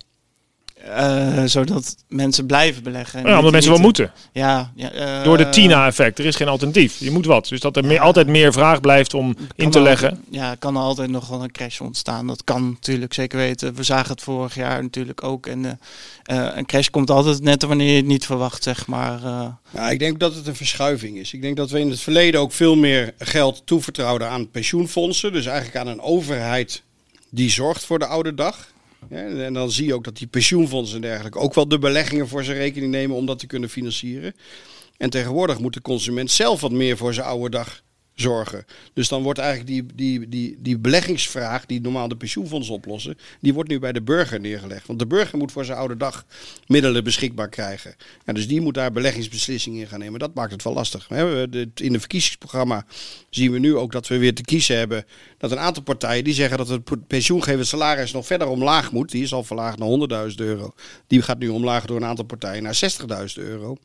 Eh, 0.84 1.42
zodat 1.44 1.96
mensen 2.08 2.46
blijven 2.46 2.82
beleggen. 2.82 3.26
Ja, 3.26 3.36
omdat 3.36 3.52
mensen 3.52 3.70
wel 3.70 3.80
moeten. 3.80 4.12
Ja, 4.32 4.72
ja 4.74 5.18
uh, 5.18 5.24
Door 5.24 5.36
de 5.36 5.48
Tina-effect. 5.48 6.18
Er 6.18 6.24
is 6.24 6.36
geen 6.36 6.48
alternatief. 6.48 6.98
Je 6.98 7.10
moet 7.10 7.26
wat. 7.26 7.48
Dus 7.48 7.60
dat 7.60 7.76
er 7.76 7.84
meer, 7.84 8.00
altijd 8.00 8.26
meer 8.26 8.52
vraag 8.52 8.80
blijft 8.80 9.14
om 9.14 9.36
in 9.54 9.70
te 9.70 9.80
leggen. 9.80 10.08
Altijd, 10.08 10.26
ja, 10.30 10.54
kan 10.54 10.76
er 10.76 10.82
altijd 10.82 11.10
nog 11.10 11.28
wel 11.28 11.42
een 11.42 11.52
crash 11.52 11.80
ontstaan. 11.80 12.26
Dat 12.26 12.44
kan 12.44 12.68
natuurlijk 12.68 13.14
zeker 13.14 13.38
weten. 13.38 13.74
We 13.74 13.82
zagen 13.82 14.10
het 14.10 14.22
vorig 14.22 14.54
jaar 14.54 14.82
natuurlijk 14.82 15.24
ook. 15.24 15.46
En 15.46 15.64
uh, 15.64 16.48
een 16.54 16.66
crash 16.66 16.88
komt 16.88 17.10
altijd 17.10 17.42
net 17.42 17.62
wanneer 17.62 17.90
je 17.90 17.96
het 17.96 18.06
niet 18.06 18.26
verwacht, 18.26 18.62
zeg 18.62 18.86
maar. 18.86 19.20
Ja, 19.70 19.90
ik 19.90 19.98
denk 19.98 20.18
dat 20.20 20.34
het 20.34 20.46
een 20.46 20.56
verschuiving 20.56 21.16
is. 21.16 21.32
Ik 21.32 21.42
denk 21.42 21.56
dat 21.56 21.70
we 21.70 21.80
in 21.80 21.90
het 21.90 22.00
verleden 22.00 22.40
ook 22.40 22.52
veel 22.52 22.76
meer 22.76 23.14
geld 23.18 23.62
toevertrouwden 23.64 24.28
aan 24.28 24.50
pensioenfondsen. 24.50 25.32
Dus 25.32 25.46
eigenlijk 25.46 25.76
aan 25.76 25.92
een 25.92 26.00
overheid 26.00 26.82
die 27.30 27.50
zorgt 27.50 27.84
voor 27.84 27.98
de 27.98 28.06
oude 28.06 28.34
dag. 28.34 28.68
En 29.08 29.52
dan 29.52 29.70
zie 29.70 29.86
je 29.86 29.94
ook 29.94 30.04
dat 30.04 30.16
die 30.16 30.26
pensioenfondsen 30.26 30.96
en 30.96 31.02
dergelijke 31.02 31.38
ook 31.38 31.54
wel 31.54 31.68
de 31.68 31.78
beleggingen 31.78 32.28
voor 32.28 32.44
zijn 32.44 32.56
rekening 32.56 32.92
nemen 32.92 33.16
om 33.16 33.26
dat 33.26 33.38
te 33.38 33.46
kunnen 33.46 33.68
financieren. 33.68 34.34
En 34.96 35.10
tegenwoordig 35.10 35.58
moet 35.58 35.74
de 35.74 35.82
consument 35.82 36.30
zelf 36.30 36.60
wat 36.60 36.72
meer 36.72 36.96
voor 36.96 37.14
zijn 37.14 37.26
oude 37.26 37.50
dag 37.50 37.82
zorgen. 38.20 38.64
Dus 38.92 39.08
dan 39.08 39.22
wordt 39.22 39.38
eigenlijk 39.38 39.70
die, 39.70 39.86
die, 39.94 40.28
die, 40.28 40.56
die 40.60 40.78
beleggingsvraag, 40.78 41.66
die 41.66 41.80
normaal 41.80 42.08
de 42.08 42.16
pensioenfondsen 42.16 42.74
oplossen, 42.74 43.18
die 43.40 43.54
wordt 43.54 43.70
nu 43.70 43.78
bij 43.78 43.92
de 43.92 44.02
burger 44.02 44.40
neergelegd. 44.40 44.86
Want 44.86 44.98
de 44.98 45.06
burger 45.06 45.38
moet 45.38 45.52
voor 45.52 45.64
zijn 45.64 45.78
oude 45.78 45.96
dag 45.96 46.24
middelen 46.66 47.04
beschikbaar 47.04 47.48
krijgen. 47.48 47.94
Ja, 48.24 48.32
dus 48.32 48.48
die 48.48 48.60
moet 48.60 48.74
daar 48.74 48.92
beleggingsbeslissingen 48.92 49.80
in 49.80 49.86
gaan 49.86 49.98
nemen. 49.98 50.20
Dat 50.20 50.34
maakt 50.34 50.52
het 50.52 50.62
wel 50.62 50.72
lastig. 50.72 51.10
In 51.10 51.92
het 51.92 52.00
verkiezingsprogramma 52.00 52.84
zien 53.30 53.52
we 53.52 53.58
nu 53.58 53.76
ook 53.76 53.92
dat 53.92 54.08
we 54.08 54.18
weer 54.18 54.34
te 54.34 54.42
kiezen 54.42 54.76
hebben 54.76 55.04
dat 55.38 55.50
een 55.50 55.58
aantal 55.58 55.82
partijen 55.82 56.24
die 56.24 56.34
zeggen 56.34 56.58
dat 56.58 56.68
het 56.68 57.06
pensioengevend 57.06 57.66
salaris 57.66 58.12
nog 58.12 58.26
verder 58.26 58.48
omlaag 58.48 58.92
moet. 58.92 59.10
Die 59.10 59.22
is 59.22 59.32
al 59.32 59.44
verlaagd 59.44 59.78
naar 59.78 60.28
100.000 60.30 60.34
euro. 60.36 60.74
Die 61.06 61.22
gaat 61.22 61.38
nu 61.38 61.48
omlaag 61.48 61.86
door 61.86 61.96
een 61.96 62.04
aantal 62.04 62.24
partijen 62.24 62.62
naar 62.62 62.80
60.000 63.36 63.42
euro. 63.42 63.76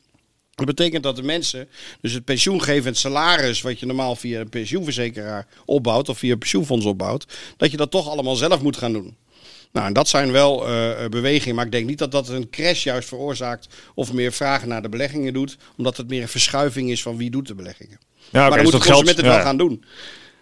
Dat 0.56 0.66
betekent 0.66 1.02
dat 1.02 1.16
de 1.16 1.22
mensen, 1.22 1.68
dus 2.00 2.12
het 2.12 2.24
pensioengevend 2.24 2.96
salaris, 2.96 3.62
wat 3.62 3.80
je 3.80 3.86
normaal 3.86 4.16
via 4.16 4.40
een 4.40 4.48
pensioenverzekeraar 4.48 5.46
opbouwt 5.64 6.08
of 6.08 6.18
via 6.18 6.32
een 6.32 6.38
pensioenfonds 6.38 6.86
opbouwt, 6.86 7.26
dat 7.56 7.70
je 7.70 7.76
dat 7.76 7.90
toch 7.90 8.08
allemaal 8.08 8.36
zelf 8.36 8.62
moet 8.62 8.76
gaan 8.76 8.92
doen. 8.92 9.16
Nou, 9.72 9.86
en 9.86 9.92
dat 9.92 10.08
zijn 10.08 10.32
wel 10.32 10.68
uh, 10.68 11.08
bewegingen, 11.10 11.54
maar 11.54 11.64
ik 11.64 11.72
denk 11.72 11.86
niet 11.86 11.98
dat 11.98 12.12
dat 12.12 12.28
een 12.28 12.50
crash 12.50 12.84
juist 12.84 13.08
veroorzaakt 13.08 13.68
of 13.94 14.12
meer 14.12 14.32
vragen 14.32 14.68
naar 14.68 14.82
de 14.82 14.88
beleggingen 14.88 15.32
doet, 15.32 15.56
omdat 15.76 15.96
het 15.96 16.08
meer 16.08 16.22
een 16.22 16.28
verschuiving 16.28 16.90
is 16.90 17.02
van 17.02 17.16
wie 17.16 17.30
doet 17.30 17.46
de 17.46 17.54
beleggingen. 17.54 17.98
Ja, 18.00 18.26
okay, 18.28 18.40
maar 18.40 18.50
dan 18.50 18.58
dus 18.58 18.72
moet 18.72 18.82
de 18.82 18.88
consument 18.88 19.16
het 19.16 19.26
wel 19.26 19.40
gaan 19.40 19.56
doen. 19.56 19.84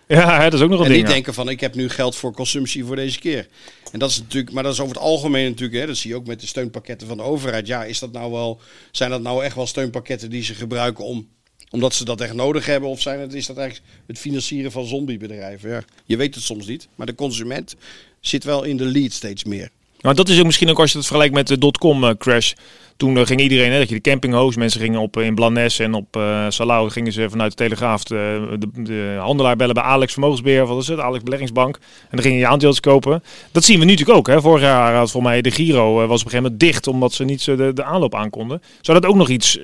Ja, 0.09 0.45
dat 0.45 0.53
is 0.53 0.61
ook 0.61 0.71
nog 0.71 0.79
een 0.79 0.85
en 0.85 0.91
ding. 0.91 1.01
En 1.01 1.07
niet 1.07 1.15
denken 1.15 1.35
van 1.35 1.49
ik 1.49 1.61
heb 1.61 1.75
nu 1.75 1.89
geld 1.89 2.17
voor 2.17 2.33
consumptie 2.33 2.85
voor 2.85 2.97
deze 2.97 3.19
keer. 3.19 3.49
En 3.93 3.99
dat 3.99 4.11
is 4.11 4.19
natuurlijk, 4.19 4.53
maar 4.53 4.63
dat 4.63 4.73
is 4.73 4.81
over 4.81 4.95
het 4.95 5.05
algemeen 5.05 5.49
natuurlijk, 5.49 5.81
hè, 5.81 5.87
dat 5.87 5.97
zie 5.97 6.11
je 6.11 6.17
ook 6.17 6.27
met 6.27 6.41
de 6.41 6.47
steunpakketten 6.47 7.09
van 7.09 7.17
de 7.17 7.23
overheid. 7.23 7.67
Ja, 7.67 7.85
is 7.85 7.99
dat 7.99 8.13
nou 8.13 8.33
wel, 8.33 8.61
zijn 8.91 9.11
dat 9.11 9.23
nou 9.23 9.45
echt 9.45 9.55
wel 9.55 9.67
steunpakketten 9.67 10.31
die 10.31 10.43
ze 10.43 10.55
gebruiken 10.55 11.05
om, 11.05 11.29
omdat 11.71 11.95
ze 11.95 12.05
dat 12.05 12.21
echt 12.21 12.35
nodig 12.35 12.67
hebben? 12.67 12.89
Of 12.89 13.01
zijn 13.01 13.21
het, 13.21 13.35
is 13.35 13.47
dat 13.47 13.57
eigenlijk 13.57 13.89
het 14.07 14.19
financieren 14.19 14.73
van 14.73 14.87
zombiebedrijven? 14.87 15.71
Ja, 15.71 15.85
je 16.05 16.17
weet 16.17 16.35
het 16.35 16.45
soms 16.45 16.67
niet, 16.67 16.89
maar 16.95 17.07
de 17.07 17.15
consument 17.15 17.77
zit 18.21 18.45
wel 18.45 18.63
in 18.63 18.77
de 18.77 18.85
lead 18.85 19.13
steeds 19.13 19.45
meer. 19.45 19.71
Nou, 20.05 20.17
dat 20.17 20.29
is 20.29 20.39
ook 20.39 20.45
misschien 20.45 20.71
ook 20.71 20.79
als 20.79 20.91
je 20.91 20.97
het 20.97 21.07
vergelijkt 21.07 21.35
met 21.35 21.47
de 21.47 21.59
dotcom 21.59 22.05
eh, 22.05 22.11
crash. 22.19 22.53
Toen 22.97 23.17
uh, 23.17 23.27
ging 23.27 23.41
iedereen, 23.41 23.73
hè, 23.73 23.79
dat 23.79 23.89
je 23.89 23.95
de 23.95 24.01
campinghost, 24.01 24.59
mensen 24.59 24.81
gingen 24.81 25.01
op 25.01 25.17
in 25.17 25.35
Blanes 25.35 25.79
en 25.79 25.95
op 25.95 26.17
uh, 26.17 26.47
Salau, 26.49 26.91
gingen 26.91 27.13
ze 27.13 27.31
vanuit 27.31 27.51
de 27.51 27.57
Telegraaf 27.57 28.05
de, 28.05 28.57
de, 28.59 28.83
de, 28.83 29.17
handelaar 29.21 29.57
bellen 29.57 29.75
bij 29.75 29.83
Alex 29.83 30.13
Vermogensbeheer, 30.13 30.67
wat 30.67 30.83
is 30.83 30.89
het, 30.89 31.01
Alex 31.01 31.23
Beleggingsbank. 31.23 31.77
En 31.77 32.09
dan 32.11 32.21
gingen 32.23 32.39
je 32.39 32.47
aandelen 32.47 32.81
kopen. 32.81 33.23
Dat 33.53 33.65
zien 33.65 33.79
we 33.79 33.85
nu 33.85 33.91
natuurlijk 33.91 34.19
ook. 34.19 34.27
Hè. 34.27 34.41
Vorig 34.41 34.63
jaar 34.63 34.95
had 34.95 35.11
voor 35.11 35.23
mij 35.23 35.43
de 35.43 35.51
Giro 35.51 35.95
was 35.95 36.03
op 36.03 36.11
een 36.11 36.19
gegeven 36.19 36.43
moment 36.43 36.61
dicht, 36.61 36.87
omdat 36.87 37.13
ze 37.13 37.25
niet 37.25 37.45
de, 37.45 37.71
de 37.75 37.85
aanloop 37.85 38.15
aankonden. 38.15 38.63
Zou 38.81 39.01
dat 39.01 39.11
ook 39.11 39.17
nog 39.17 39.29
iets 39.29 39.59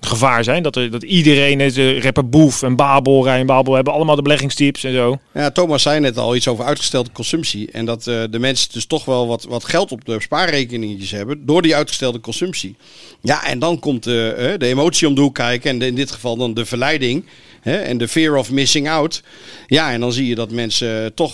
gevaar 0.00 0.44
zijn. 0.44 0.62
Dat, 0.62 0.76
er, 0.76 0.90
dat 0.90 1.02
iedereen, 1.02 1.58
de 1.58 2.00
rapper 2.00 2.28
Boef 2.28 2.62
en 2.62 2.76
Babel, 2.76 3.24
Rijn 3.24 3.46
Babel, 3.46 3.74
hebben 3.74 3.92
allemaal 3.92 4.16
de 4.16 4.22
beleggingstips 4.22 4.84
en 4.84 4.92
zo. 4.92 5.18
Ja, 5.34 5.50
Thomas 5.50 5.82
zei 5.82 6.00
net 6.00 6.18
al 6.18 6.36
iets 6.36 6.48
over 6.48 6.64
uitgestelde 6.64 7.12
consumptie. 7.12 7.70
En 7.70 7.84
dat 7.84 8.06
uh, 8.06 8.22
de 8.30 8.38
mensen 8.38 8.72
dus 8.72 8.86
toch 8.86 9.04
wel 9.04 9.26
wat, 9.26 9.44
wat 9.44 9.64
geld 9.64 9.92
op 9.92 10.04
de 10.04 10.20
spaarrekeningetjes 10.20 11.10
hebben 11.10 11.46
door 11.46 11.62
die 11.62 11.76
uitgestelde 11.76 12.20
consumptie. 12.20 12.76
Ja, 13.20 13.46
en 13.46 13.58
dan 13.58 13.78
komt 13.78 14.04
de, 14.04 14.34
uh, 14.38 14.58
de 14.58 14.66
emotie 14.66 15.08
om 15.08 15.14
de 15.14 15.32
kijken. 15.32 15.70
En 15.70 15.82
in 15.82 15.94
dit 15.94 16.10
geval 16.10 16.36
dan 16.36 16.54
de 16.54 16.64
verleiding. 16.64 17.24
En 17.62 17.98
de 17.98 18.08
fear 18.08 18.36
of 18.36 18.50
missing 18.50 18.88
out. 18.88 19.22
Ja, 19.66 19.92
en 19.92 20.00
dan 20.00 20.12
zie 20.12 20.26
je 20.26 20.34
dat 20.34 20.50
mensen 20.50 21.14
toch 21.14 21.32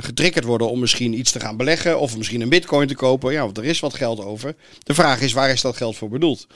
getriggerd 0.00 0.44
worden 0.44 0.70
om 0.70 0.80
misschien 0.80 1.18
iets 1.18 1.32
te 1.32 1.40
gaan 1.40 1.56
beleggen. 1.56 2.00
Of 2.00 2.16
misschien 2.16 2.40
een 2.40 2.48
bitcoin 2.48 2.88
te 2.88 2.94
kopen. 2.94 3.32
Ja, 3.32 3.40
want 3.40 3.58
er 3.58 3.64
is 3.64 3.80
wat 3.80 3.94
geld 3.94 4.24
over. 4.24 4.54
De 4.82 4.94
vraag 4.94 5.20
is, 5.20 5.32
waar 5.32 5.50
is 5.50 5.60
dat 5.60 5.76
geld 5.76 5.96
voor 5.96 6.08
bedoeld? 6.08 6.46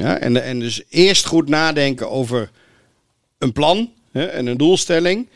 Ja, 0.00 0.18
en, 0.18 0.42
en 0.42 0.58
dus 0.58 0.82
eerst 0.88 1.26
goed 1.26 1.48
nadenken 1.48 2.10
over 2.10 2.50
een 3.38 3.52
plan 3.52 3.90
hè, 4.12 4.24
en 4.24 4.46
een 4.46 4.56
doelstelling. 4.56 5.28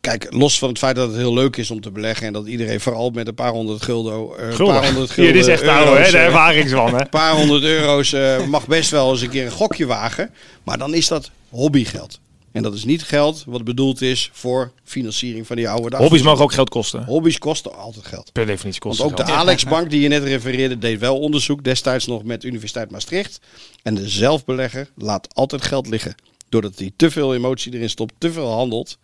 Kijk, 0.00 0.26
los 0.30 0.58
van 0.58 0.68
het 0.68 0.78
feit 0.78 0.96
dat 0.96 1.08
het 1.08 1.16
heel 1.16 1.34
leuk 1.34 1.56
is 1.56 1.70
om 1.70 1.80
te 1.80 1.90
beleggen 1.90 2.26
en 2.26 2.32
dat 2.32 2.46
iedereen 2.46 2.80
vooral 2.80 3.10
met 3.10 3.26
een 3.26 3.34
paar 3.34 3.50
honderd 3.50 3.82
gulden, 3.82 4.12
uh, 4.12 4.50
een 4.50 4.66
paar 4.66 4.84
honderd 4.84 5.10
gulden 5.10 5.32
Hier 5.32 5.40
is 5.40 5.46
echt 5.46 5.62
oude, 5.62 6.00
hè, 6.00 6.10
de 6.10 6.16
eh, 6.16 6.24
ervaringsman. 6.24 7.00
Een 7.00 7.08
paar 7.08 7.34
honderd 7.34 7.62
euro's 7.62 8.12
uh, 8.12 8.46
mag 8.46 8.66
best 8.66 8.90
wel 8.90 9.10
eens 9.10 9.20
een 9.20 9.28
keer 9.28 9.44
een 9.44 9.50
gokje 9.50 9.86
wagen, 9.86 10.30
maar 10.62 10.78
dan 10.78 10.94
is 10.94 11.08
dat 11.08 11.30
hobbygeld. 11.48 12.20
En 12.54 12.62
dat 12.62 12.74
is 12.74 12.84
niet 12.84 13.02
geld 13.02 13.44
wat 13.46 13.64
bedoeld 13.64 14.00
is 14.00 14.30
voor 14.32 14.72
financiering 14.84 15.46
van 15.46 15.56
die 15.56 15.68
oude 15.68 15.90
dag. 15.90 16.00
Hobby's 16.00 16.22
mogen 16.22 16.44
ook 16.44 16.52
geld 16.52 16.68
kosten. 16.68 17.04
Hobby's 17.04 17.38
kosten 17.38 17.76
altijd 17.76 18.06
geld. 18.06 18.32
Per 18.32 18.46
definitie 18.46 18.80
kosten 18.80 19.04
Want 19.06 19.20
ook 19.20 19.26
de 19.26 19.32
Alexbank 19.32 19.90
die 19.90 20.00
je 20.00 20.08
net 20.08 20.22
refereerde 20.22 20.78
deed 20.78 21.00
wel 21.00 21.18
onderzoek. 21.18 21.64
Destijds 21.64 22.06
nog 22.06 22.24
met 22.24 22.44
Universiteit 22.44 22.90
Maastricht. 22.90 23.40
En 23.82 23.94
de 23.94 24.08
zelfbelegger 24.08 24.90
laat 24.96 25.34
altijd 25.34 25.62
geld 25.62 25.86
liggen. 25.86 26.14
Doordat 26.48 26.78
hij 26.78 26.92
te 26.96 27.10
veel 27.10 27.34
emotie 27.34 27.74
erin 27.74 27.90
stopt, 27.90 28.14
te 28.18 28.32
veel 28.32 28.50
handelt. 28.50 28.98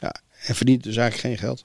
Ja, 0.00 0.14
en 0.46 0.54
verdient 0.54 0.82
dus 0.82 0.96
eigenlijk 0.96 1.28
geen 1.28 1.48
geld. 1.48 1.64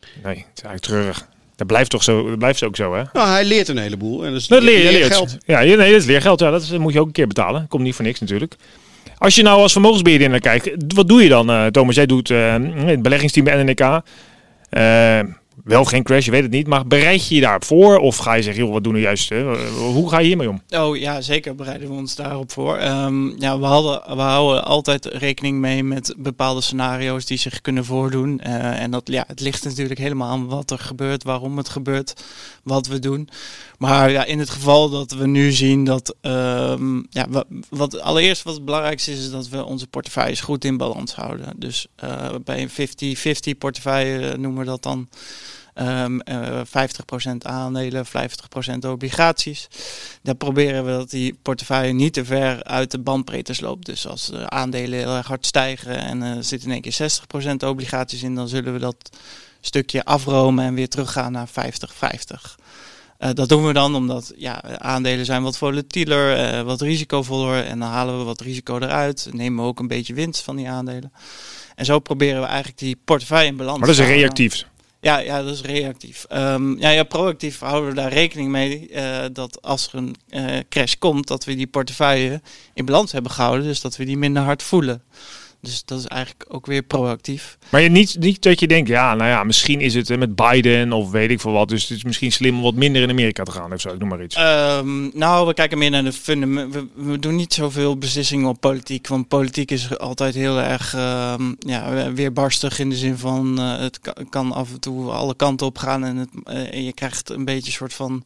Nee, 0.00 0.36
het 0.36 0.56
is 0.56 0.62
eigenlijk 0.62 0.82
treurig. 0.82 1.28
Dat 1.56 1.66
blijft 1.66 1.90
toch 1.90 2.02
zo, 2.02 2.28
dat 2.28 2.38
blijft 2.38 2.62
ook 2.62 2.76
zo, 2.76 2.94
hè? 2.94 3.02
Nou, 3.12 3.28
hij 3.28 3.44
leert 3.44 3.68
een 3.68 3.78
heleboel. 3.78 4.24
En 4.24 4.32
dus 4.32 4.46
dat 4.46 4.62
leer 4.62 4.84
je 4.84 4.92
leert. 4.92 5.36
Ja, 5.46 5.60
nee, 5.60 5.76
dat 5.76 5.86
is 5.86 6.04
leergeld. 6.04 6.40
Ja, 6.40 6.50
dat 6.50 6.78
moet 6.78 6.92
je 6.92 7.00
ook 7.00 7.06
een 7.06 7.12
keer 7.12 7.26
betalen. 7.26 7.68
Komt 7.68 7.82
niet 7.82 7.94
voor 7.94 8.04
niks 8.04 8.20
natuurlijk. 8.20 8.56
Als 9.24 9.34
je 9.34 9.42
nou 9.42 9.60
als 9.60 9.72
vermogensbeheerder 9.72 10.28
naar 10.28 10.40
kijkt, 10.40 10.70
wat 10.94 11.08
doe 11.08 11.22
je 11.22 11.28
dan, 11.28 11.50
uh, 11.50 11.66
Thomas? 11.66 11.94
Jij 11.94 12.06
doet 12.06 12.30
uh, 12.30 12.54
het 12.74 13.02
beleggingsteam 13.02 13.44
bij 13.44 13.62
NNK. 13.62 14.02
Eh, 15.56 15.62
wel 15.64 15.84
geen 15.84 16.02
crash, 16.02 16.24
je 16.24 16.30
weet 16.30 16.42
het 16.42 16.50
niet. 16.50 16.66
Maar 16.66 16.86
bereid 16.86 17.28
je 17.28 17.34
je 17.34 17.40
daarop 17.40 17.64
voor? 17.64 17.98
Of 17.98 18.16
ga 18.16 18.34
je 18.34 18.42
zeggen, 18.42 18.62
joh, 18.62 18.72
wat 18.72 18.84
doen 18.84 18.92
we 18.92 19.00
juist? 19.00 19.28
Hè? 19.28 19.68
Hoe 19.70 20.08
ga 20.08 20.18
je 20.18 20.26
hiermee 20.26 20.48
om? 20.48 20.62
Oh 20.70 20.96
ja, 20.96 21.20
zeker 21.20 21.54
bereiden 21.54 21.88
we 21.88 21.94
ons 21.94 22.14
daarop 22.14 22.52
voor. 22.52 22.82
Um, 22.82 23.40
ja, 23.40 23.58
we, 23.58 23.64
hadden, 23.64 24.16
we 24.16 24.22
houden 24.22 24.64
altijd 24.64 25.04
rekening 25.04 25.58
mee 25.58 25.84
met 25.84 26.14
bepaalde 26.18 26.60
scenario's 26.60 27.26
die 27.26 27.38
zich 27.38 27.60
kunnen 27.60 27.84
voordoen. 27.84 28.40
Uh, 28.46 28.82
en 28.82 28.90
dat, 28.90 29.02
ja, 29.04 29.24
het 29.26 29.40
ligt 29.40 29.64
natuurlijk 29.64 30.00
helemaal 30.00 30.30
aan 30.30 30.46
wat 30.46 30.70
er 30.70 30.78
gebeurt, 30.78 31.22
waarom 31.22 31.56
het 31.56 31.68
gebeurt, 31.68 32.24
wat 32.62 32.86
we 32.86 32.98
doen. 32.98 33.28
Maar 33.78 34.10
ja, 34.10 34.24
in 34.24 34.38
het 34.38 34.50
geval 34.50 34.90
dat 34.90 35.12
we 35.12 35.26
nu 35.26 35.52
zien 35.52 35.84
dat, 35.84 36.14
um, 36.20 37.06
ja, 37.10 37.26
wat, 37.68 38.00
allereerst 38.00 38.42
wat 38.42 38.54
het 38.54 38.64
belangrijkste 38.64 39.12
is, 39.12 39.18
is 39.18 39.30
dat 39.30 39.48
we 39.48 39.64
onze 39.64 39.86
portefeuilles 39.86 40.40
goed 40.40 40.64
in 40.64 40.76
balans 40.76 41.14
houden. 41.14 41.52
Dus 41.56 41.86
uh, 42.04 42.28
bij 42.44 42.62
een 42.62 43.54
50-50 43.54 43.58
portefeuille 43.58 44.36
noemen 44.36 44.60
we 44.60 44.66
dat 44.66 44.82
dan. 44.82 45.08
Um, 45.74 46.20
uh, 46.28 46.60
50% 46.64 47.36
aandelen, 47.38 48.06
50% 48.06 48.10
obligaties. 48.88 49.68
Daar 50.22 50.34
proberen 50.34 50.84
we 50.84 50.90
dat 50.90 51.10
die 51.10 51.38
portefeuille 51.42 51.92
niet 51.92 52.12
te 52.12 52.24
ver 52.24 52.64
uit 52.64 52.90
de 52.90 52.98
bandbreedtes 52.98 53.60
loopt. 53.60 53.86
Dus 53.86 54.06
als 54.06 54.26
de 54.26 54.50
aandelen 54.50 54.98
heel 54.98 55.16
erg 55.16 55.26
hard 55.26 55.46
stijgen 55.46 55.98
en 55.98 56.22
er 56.22 56.36
uh, 56.36 56.42
zit 56.42 56.64
in 56.64 56.70
één 56.70 56.80
keer 56.80 57.10
60% 57.52 57.54
obligaties 57.66 58.22
in, 58.22 58.34
dan 58.34 58.48
zullen 58.48 58.72
we 58.72 58.78
dat 58.78 59.16
stukje 59.60 60.04
afromen 60.04 60.64
en 60.64 60.74
weer 60.74 60.88
teruggaan 60.88 61.32
naar 61.32 61.48
50-50. 61.48 61.52
Uh, 63.18 63.30
dat 63.32 63.48
doen 63.48 63.66
we 63.66 63.72
dan 63.72 63.94
omdat 63.94 64.32
ja, 64.36 64.62
aandelen 64.78 65.24
zijn 65.24 65.42
wat 65.42 65.56
volatieler, 65.56 66.54
uh, 66.54 66.62
wat 66.62 66.80
risicovoller. 66.80 67.64
En 67.64 67.78
dan 67.78 67.88
halen 67.88 68.18
we 68.18 68.24
wat 68.24 68.40
risico 68.40 68.78
eruit. 68.78 69.28
Nemen 69.32 69.62
we 69.62 69.70
ook 69.70 69.78
een 69.78 69.88
beetje 69.88 70.14
winst 70.14 70.42
van 70.42 70.56
die 70.56 70.68
aandelen. 70.68 71.12
En 71.74 71.84
zo 71.84 71.98
proberen 71.98 72.40
we 72.40 72.46
eigenlijk 72.46 72.78
die 72.78 72.98
portefeuille 73.04 73.48
in 73.48 73.56
balans 73.56 73.74
te 73.74 73.86
Maar 73.86 73.96
dat 73.96 74.06
is 74.06 74.12
reactief. 74.14 74.66
Ja, 75.04 75.18
ja, 75.18 75.42
dat 75.42 75.54
is 75.54 75.60
reactief. 75.60 76.26
Um, 76.32 76.78
ja, 76.78 76.90
ja, 76.90 77.02
proactief 77.02 77.58
houden 77.58 77.88
we 77.88 77.94
daar 77.94 78.12
rekening 78.12 78.48
mee 78.50 78.90
uh, 78.90 79.24
dat 79.32 79.62
als 79.62 79.88
er 79.92 79.94
een 79.98 80.16
crash 80.68 80.94
komt, 80.98 81.26
dat 81.26 81.44
we 81.44 81.54
die 81.54 81.66
portefeuille 81.66 82.40
in 82.74 82.84
balans 82.84 83.12
hebben 83.12 83.30
gehouden. 83.30 83.66
Dus 83.66 83.80
dat 83.80 83.96
we 83.96 84.04
die 84.04 84.16
minder 84.16 84.42
hard 84.42 84.62
voelen. 84.62 85.02
Dus 85.64 85.82
dat 85.84 85.98
is 85.98 86.06
eigenlijk 86.06 86.44
ook 86.48 86.66
weer 86.66 86.82
proactief. 86.82 87.58
Maar 87.68 87.80
je, 87.80 87.88
niet, 87.88 88.16
niet 88.20 88.42
dat 88.42 88.60
je 88.60 88.66
denkt, 88.66 88.88
ja, 88.88 89.14
nou 89.14 89.30
ja, 89.30 89.44
misschien 89.44 89.80
is 89.80 89.94
het 89.94 90.18
met 90.18 90.34
Biden 90.36 90.92
of 90.92 91.10
weet 91.10 91.30
ik 91.30 91.40
veel 91.40 91.52
wat. 91.52 91.68
Dus 91.68 91.82
het 91.88 91.96
is 91.98 92.04
misschien 92.04 92.32
slim 92.32 92.56
om 92.56 92.62
wat 92.62 92.74
minder 92.74 93.02
in 93.02 93.10
Amerika 93.10 93.42
te 93.42 93.50
gaan 93.50 93.72
of 93.72 93.80
zo. 93.80 93.88
Ik 93.88 93.98
noem 93.98 94.08
maar 94.08 94.22
iets. 94.22 94.36
Ehm, 94.36 95.18
nou, 95.18 95.46
we 95.46 95.54
kijken 95.54 95.78
meer 95.78 95.90
naar 95.90 96.04
de 96.04 96.12
fundamenten. 96.12 96.90
We, 96.94 97.10
we 97.10 97.18
doen 97.18 97.36
niet 97.36 97.54
zoveel 97.54 97.98
beslissingen 97.98 98.48
op 98.48 98.60
politiek. 98.60 99.06
Want 99.08 99.28
politiek 99.28 99.70
is 99.70 99.98
altijd 99.98 100.34
heel 100.34 100.58
erg 100.60 100.94
ehm, 100.94 101.52
ja, 101.58 102.12
weerbarstig 102.12 102.78
in 102.78 102.90
de 102.90 102.96
zin 102.96 103.18
van 103.18 103.58
eh, 103.58 103.78
het 103.78 104.00
ka- 104.00 104.14
kan 104.30 104.52
af 104.52 104.72
en 104.72 104.80
toe 104.80 105.10
alle 105.10 105.34
kanten 105.36 105.66
op 105.66 105.78
gaan. 105.78 106.04
En, 106.04 106.16
het, 106.16 106.28
eh, 106.44 106.74
en 106.74 106.84
je 106.84 106.92
krijgt 106.92 107.30
een 107.30 107.44
beetje 107.44 107.66
een 107.66 107.72
soort 107.72 107.94
van 107.94 108.24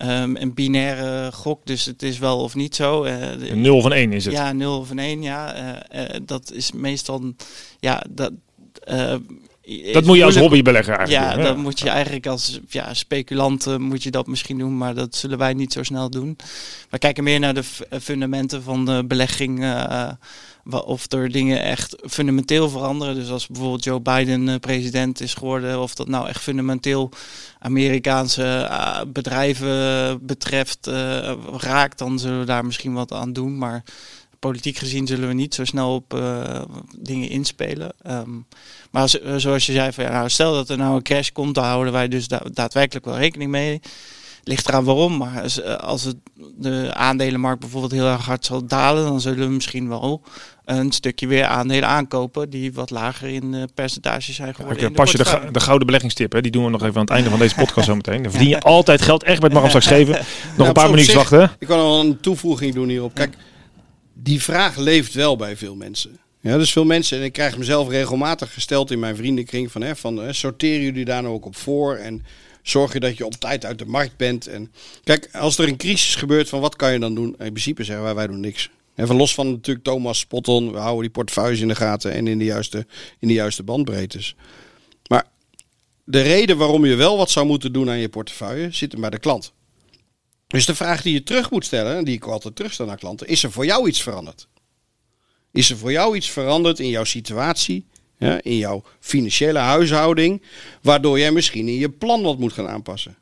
ehm, 0.00 0.36
een 0.36 0.54
binaire 0.54 1.32
gok. 1.32 1.60
Dus 1.66 1.84
het 1.84 2.02
is 2.02 2.18
wel 2.18 2.38
of 2.38 2.54
niet 2.54 2.74
zo. 2.74 3.02
De- 3.04 3.50
Een 3.50 3.60
0 3.60 3.80
van 3.80 3.92
1 3.92 4.12
is 4.12 4.24
het. 4.24 4.34
Ja, 4.34 4.52
0 4.52 4.78
of 4.78 4.90
een 4.90 4.98
1, 4.98 5.22
ja. 5.22 5.52
Eh, 5.54 6.14
eh, 6.14 6.20
dat 6.26 6.52
is 6.52 6.72
meestal, 6.72 7.34
ja, 7.80 8.04
dat... 8.10 8.32
dat 8.84 9.20
moet 9.24 9.26
je 9.92 9.92
als 10.02 10.04
moeilijk- 10.04 10.38
hobbybelegger 10.40 10.94
eigenlijk 10.96 11.26
Ja, 11.28 11.34
doen. 11.34 11.44
dat 11.44 11.56
moet 11.56 11.78
je 11.80 11.88
eigenlijk 11.88 12.26
als 12.26 12.60
ja, 12.68 12.94
speculant 12.94 13.78
moet 13.78 14.02
je 14.02 14.10
dat 14.10 14.26
misschien 14.26 14.58
doen, 14.58 14.76
maar 14.78 14.94
dat 14.94 15.14
zullen 15.16 15.38
wij 15.38 15.52
niet 15.54 15.72
zo 15.72 15.82
snel 15.82 16.10
doen. 16.10 16.36
We 16.90 16.98
kijken 16.98 17.24
meer 17.24 17.38
naar 17.40 17.54
de 17.54 17.62
fundamenten 18.00 18.62
van 18.62 18.84
de 18.84 19.04
belegging, 19.06 19.64
of 20.70 21.12
er 21.12 21.30
dingen 21.32 21.62
echt 21.62 21.96
fundamenteel 22.08 22.68
veranderen. 22.70 23.14
Dus 23.14 23.30
als 23.30 23.46
bijvoorbeeld 23.46 23.84
Joe 23.84 24.00
Biden 24.00 24.48
eh, 24.48 24.54
president 24.60 25.20
is 25.20 25.34
geworden, 25.34 25.80
of 25.82 25.94
dat 25.94 26.08
nou 26.08 26.28
echt 26.28 26.42
fundamenteel 26.42 27.10
Amerikaanse 27.58 28.44
eh, 28.70 29.00
bedrijven 29.06 30.26
betreft 30.26 30.86
eh, 30.86 31.32
raakt, 31.56 31.98
dan 31.98 32.18
zullen 32.18 32.38
we 32.40 32.44
daar 32.46 32.64
misschien 32.64 32.92
wat 32.92 33.12
aan 33.12 33.32
doen. 33.32 33.58
Maar 33.58 33.82
politiek 34.38 34.76
gezien 34.76 35.06
zullen 35.06 35.28
we 35.28 35.34
niet 35.34 35.54
zo 35.54 35.64
snel 35.64 35.94
op 35.94 36.22
dingen 36.98 37.28
inspelen. 37.28 37.92
Ehm, 38.02 38.30
maar 38.90 39.02
als- 39.02 39.18
zoals 39.36 39.66
je 39.66 39.72
zei, 39.72 39.92
van, 39.92 40.04
ja, 40.04 40.10
nou, 40.10 40.28
stel 40.30 40.52
dat 40.52 40.68
er 40.68 40.76
nou 40.76 40.96
een 40.96 41.02
crash 41.02 41.28
komt, 41.30 41.54
dan 41.54 41.64
houden 41.64 41.92
wij 41.92 42.08
dus 42.08 42.28
da- 42.28 42.42
daadwerkelijk 42.52 43.04
wel 43.06 43.18
rekening 43.18 43.50
mee. 43.50 43.80
Ligt 44.50 44.68
eraan 44.68 44.84
waarom, 44.84 45.16
maar 45.16 45.42
als, 45.42 45.62
eh, 45.62 45.74
als 45.74 46.04
het, 46.04 46.16
de 46.56 46.90
aandelenmarkt 46.94 47.60
bijvoorbeeld 47.60 47.92
heel 47.92 48.06
erg 48.06 48.24
hard 48.24 48.44
zal 48.44 48.66
dalen, 48.66 49.04
dan 49.04 49.20
zullen 49.20 49.46
we 49.46 49.54
misschien 49.54 49.88
wel 49.88 50.22
een 50.64 50.92
stukje 50.92 51.26
weer 51.26 51.44
aandelen 51.44 51.88
aankopen 51.88 52.50
die 52.50 52.72
wat 52.72 52.90
lager 52.90 53.28
in 53.28 53.54
eh, 53.54 53.62
percentage 53.74 54.32
zijn 54.32 54.54
geworden. 54.54 54.76
Oké, 54.76 54.86
in 54.86 54.92
de 54.92 54.98
pas 54.98 55.12
je 55.12 55.50
de, 55.52 55.60
gouden 55.60 55.86
beleggingstip, 55.86 56.32
hè? 56.32 56.40
die 56.40 56.50
doen 56.50 56.64
we 56.64 56.70
nog 56.70 56.82
even 56.82 56.94
aan 56.94 57.00
het 57.00 57.10
einde 57.10 57.30
van 57.30 57.38
deze 57.38 57.54
podcast 57.54 57.86
zo 57.90 57.94
meteen. 57.94 58.22
Dan 58.22 58.30
verdien 58.30 58.48
je 58.48 58.60
altijd 58.60 59.02
geld. 59.02 59.22
Echt, 59.22 59.42
mag 59.42 59.52
hem 59.52 59.66
straks 59.66 59.86
geven. 59.86 60.24
Nog 60.56 60.66
een 60.66 60.72
paar 60.72 60.90
minuutjes 60.90 61.14
wachten. 61.14 61.50
Ik 61.58 61.66
kan 61.66 61.78
nog 61.78 62.04
een 62.04 62.20
toevoeging 62.20 62.74
doen 62.74 62.88
hierop. 62.88 63.14
Kijk, 63.14 63.36
die 64.14 64.42
vraag 64.42 64.76
leeft 64.76 65.14
wel 65.14 65.36
bij 65.36 65.56
veel 65.56 65.74
mensen. 65.74 66.18
Ja, 66.40 66.56
dus 66.56 66.72
veel 66.72 66.84
mensen, 66.84 67.18
en 67.18 67.24
ik 67.24 67.32
krijg 67.32 67.58
mezelf 67.58 67.88
regelmatig 67.88 68.52
gesteld 68.52 68.90
in 68.90 68.98
mijn 68.98 69.16
vriendenkring 69.16 69.72
van, 69.72 69.82
hè, 69.82 69.96
van 69.96 70.16
hè, 70.16 70.32
sorteren 70.32 70.82
jullie 70.82 71.04
daar 71.04 71.22
nou 71.22 71.34
ook 71.34 71.46
op 71.46 71.56
voor 71.56 71.94
en 71.94 72.24
zorg 72.62 72.92
je 72.92 73.00
dat 73.00 73.16
je 73.16 73.26
op 73.26 73.34
tijd 73.34 73.64
uit 73.64 73.78
de 73.78 73.86
markt 73.86 74.16
bent. 74.16 74.46
En 74.46 74.72
kijk, 75.04 75.28
als 75.32 75.58
er 75.58 75.68
een 75.68 75.76
crisis 75.76 76.14
gebeurt, 76.14 76.48
van 76.48 76.60
wat 76.60 76.76
kan 76.76 76.92
je 76.92 76.98
dan 76.98 77.14
doen? 77.14 77.28
In 77.28 77.36
principe 77.36 77.84
zeggen 77.84 78.04
wij, 78.04 78.14
wij 78.14 78.26
doen 78.26 78.40
niks. 78.40 78.70
Even 78.96 79.16
los 79.16 79.34
van 79.34 79.50
natuurlijk 79.50 79.84
Thomas 79.84 80.18
Spotton, 80.18 80.72
we 80.72 80.78
houden 80.78 81.02
die 81.02 81.10
portefeuilles 81.10 81.60
in 81.60 81.68
de 81.68 81.74
gaten 81.74 82.12
en 82.12 82.26
in 82.26 82.38
de 82.38 82.44
juiste, 82.44 82.86
in 83.18 83.28
de 83.28 83.34
juiste 83.34 83.62
bandbreedtes. 83.62 84.34
Maar 85.08 85.26
de 86.04 86.20
reden 86.20 86.56
waarom 86.56 86.86
je 86.86 86.94
wel 86.94 87.16
wat 87.16 87.30
zou 87.30 87.46
moeten 87.46 87.72
doen 87.72 87.90
aan 87.90 87.98
je 87.98 88.08
portefeuille 88.08 88.68
zit 88.72 88.92
hem 88.92 89.00
bij 89.00 89.10
de 89.10 89.18
klant. 89.18 89.52
Dus 90.46 90.66
de 90.66 90.74
vraag 90.74 91.02
die 91.02 91.12
je 91.12 91.22
terug 91.22 91.50
moet 91.50 91.64
stellen, 91.64 91.96
en 91.96 92.04
die 92.04 92.14
ik 92.14 92.24
altijd 92.24 92.56
terugstel 92.56 92.86
naar 92.86 92.98
klanten, 92.98 93.26
is 93.26 93.42
er 93.42 93.52
voor 93.52 93.64
jou 93.64 93.88
iets 93.88 94.02
veranderd? 94.02 94.48
Is 95.52 95.70
er 95.70 95.76
voor 95.76 95.92
jou 95.92 96.16
iets 96.16 96.30
veranderd 96.30 96.78
in 96.78 96.88
jouw 96.88 97.04
situatie, 97.04 97.86
ja, 98.20 98.42
in 98.42 98.56
jouw 98.56 98.82
financiële 99.00 99.58
huishouding, 99.58 100.42
waardoor 100.82 101.18
jij 101.18 101.30
misschien 101.30 101.68
in 101.68 101.78
je 101.78 101.90
plan 101.90 102.22
wat 102.22 102.38
moet 102.38 102.52
gaan 102.52 102.68
aanpassen? 102.68 103.16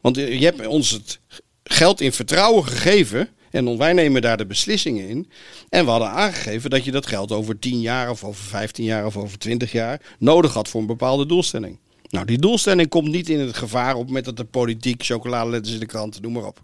Want 0.00 0.16
je 0.16 0.44
hebt 0.44 0.66
ons 0.66 0.90
het 0.90 1.20
geld 1.64 2.00
in 2.00 2.12
vertrouwen 2.12 2.64
gegeven 2.64 3.28
en 3.50 3.78
wij 3.78 3.92
nemen 3.92 4.22
daar 4.22 4.36
de 4.36 4.46
beslissingen 4.46 5.08
in. 5.08 5.30
En 5.68 5.84
we 5.84 5.90
hadden 5.90 6.10
aangegeven 6.10 6.70
dat 6.70 6.84
je 6.84 6.90
dat 6.90 7.06
geld 7.06 7.32
over 7.32 7.58
10 7.58 7.80
jaar 7.80 8.10
of 8.10 8.24
over 8.24 8.44
15 8.44 8.84
jaar 8.84 9.06
of 9.06 9.16
over 9.16 9.38
20 9.38 9.72
jaar 9.72 10.00
nodig 10.18 10.52
had 10.54 10.68
voor 10.68 10.80
een 10.80 10.86
bepaalde 10.86 11.26
doelstelling. 11.26 11.78
Nou, 12.08 12.26
die 12.26 12.38
doelstelling 12.38 12.88
komt 12.88 13.08
niet 13.08 13.28
in 13.28 13.40
het 13.40 13.56
gevaar 13.56 13.92
op 13.92 13.98
het 13.98 14.06
moment 14.06 14.24
dat 14.24 14.36
de 14.36 14.44
politiek, 14.44 15.04
chocoladeletters 15.04 15.74
in 15.74 15.80
de 15.80 15.86
kranten, 15.86 16.22
noem 16.22 16.32
maar 16.32 16.46
op. 16.46 16.62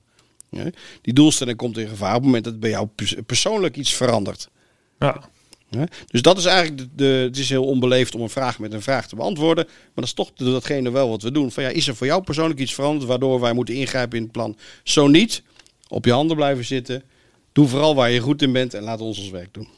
Die 1.02 1.14
doelstelling 1.14 1.56
komt 1.56 1.78
in 1.78 1.88
gevaar 1.88 2.14
op 2.14 2.16
het 2.16 2.24
moment 2.24 2.44
dat 2.44 2.60
bij 2.60 2.70
jou 2.70 2.86
pers- 2.86 3.16
persoonlijk 3.26 3.76
iets 3.76 3.94
verandert. 3.94 4.48
Ja. 4.98 5.30
Dus 6.06 6.22
dat 6.22 6.38
is 6.38 6.44
eigenlijk 6.44 6.88
de. 6.96 7.04
Het 7.04 7.38
is 7.38 7.48
heel 7.48 7.64
onbeleefd 7.64 8.14
om 8.14 8.20
een 8.20 8.30
vraag 8.30 8.58
met 8.58 8.72
een 8.72 8.82
vraag 8.82 9.08
te 9.08 9.16
beantwoorden. 9.16 9.64
Maar 9.64 9.92
dat 9.94 10.04
is 10.04 10.12
toch 10.12 10.32
datgene 10.32 10.90
wel 10.90 11.08
wat 11.08 11.22
we 11.22 11.32
doen. 11.32 11.50
Van 11.50 11.62
ja, 11.62 11.68
is 11.68 11.88
er 11.88 11.96
voor 11.96 12.06
jou 12.06 12.22
persoonlijk 12.22 12.60
iets 12.60 12.74
veranderd 12.74 13.08
waardoor 13.08 13.40
wij 13.40 13.52
moeten 13.52 13.74
ingrijpen 13.74 14.16
in 14.16 14.22
het 14.22 14.32
plan? 14.32 14.56
Zo 14.82 15.06
niet, 15.06 15.42
op 15.88 16.04
je 16.04 16.12
handen 16.12 16.36
blijven 16.36 16.64
zitten. 16.64 17.02
Doe 17.52 17.68
vooral 17.68 17.94
waar 17.94 18.10
je 18.10 18.20
goed 18.20 18.42
in 18.42 18.52
bent 18.52 18.74
en 18.74 18.82
laat 18.82 19.00
ons 19.00 19.18
ons 19.18 19.30
werk 19.30 19.54
doen. 19.54 19.68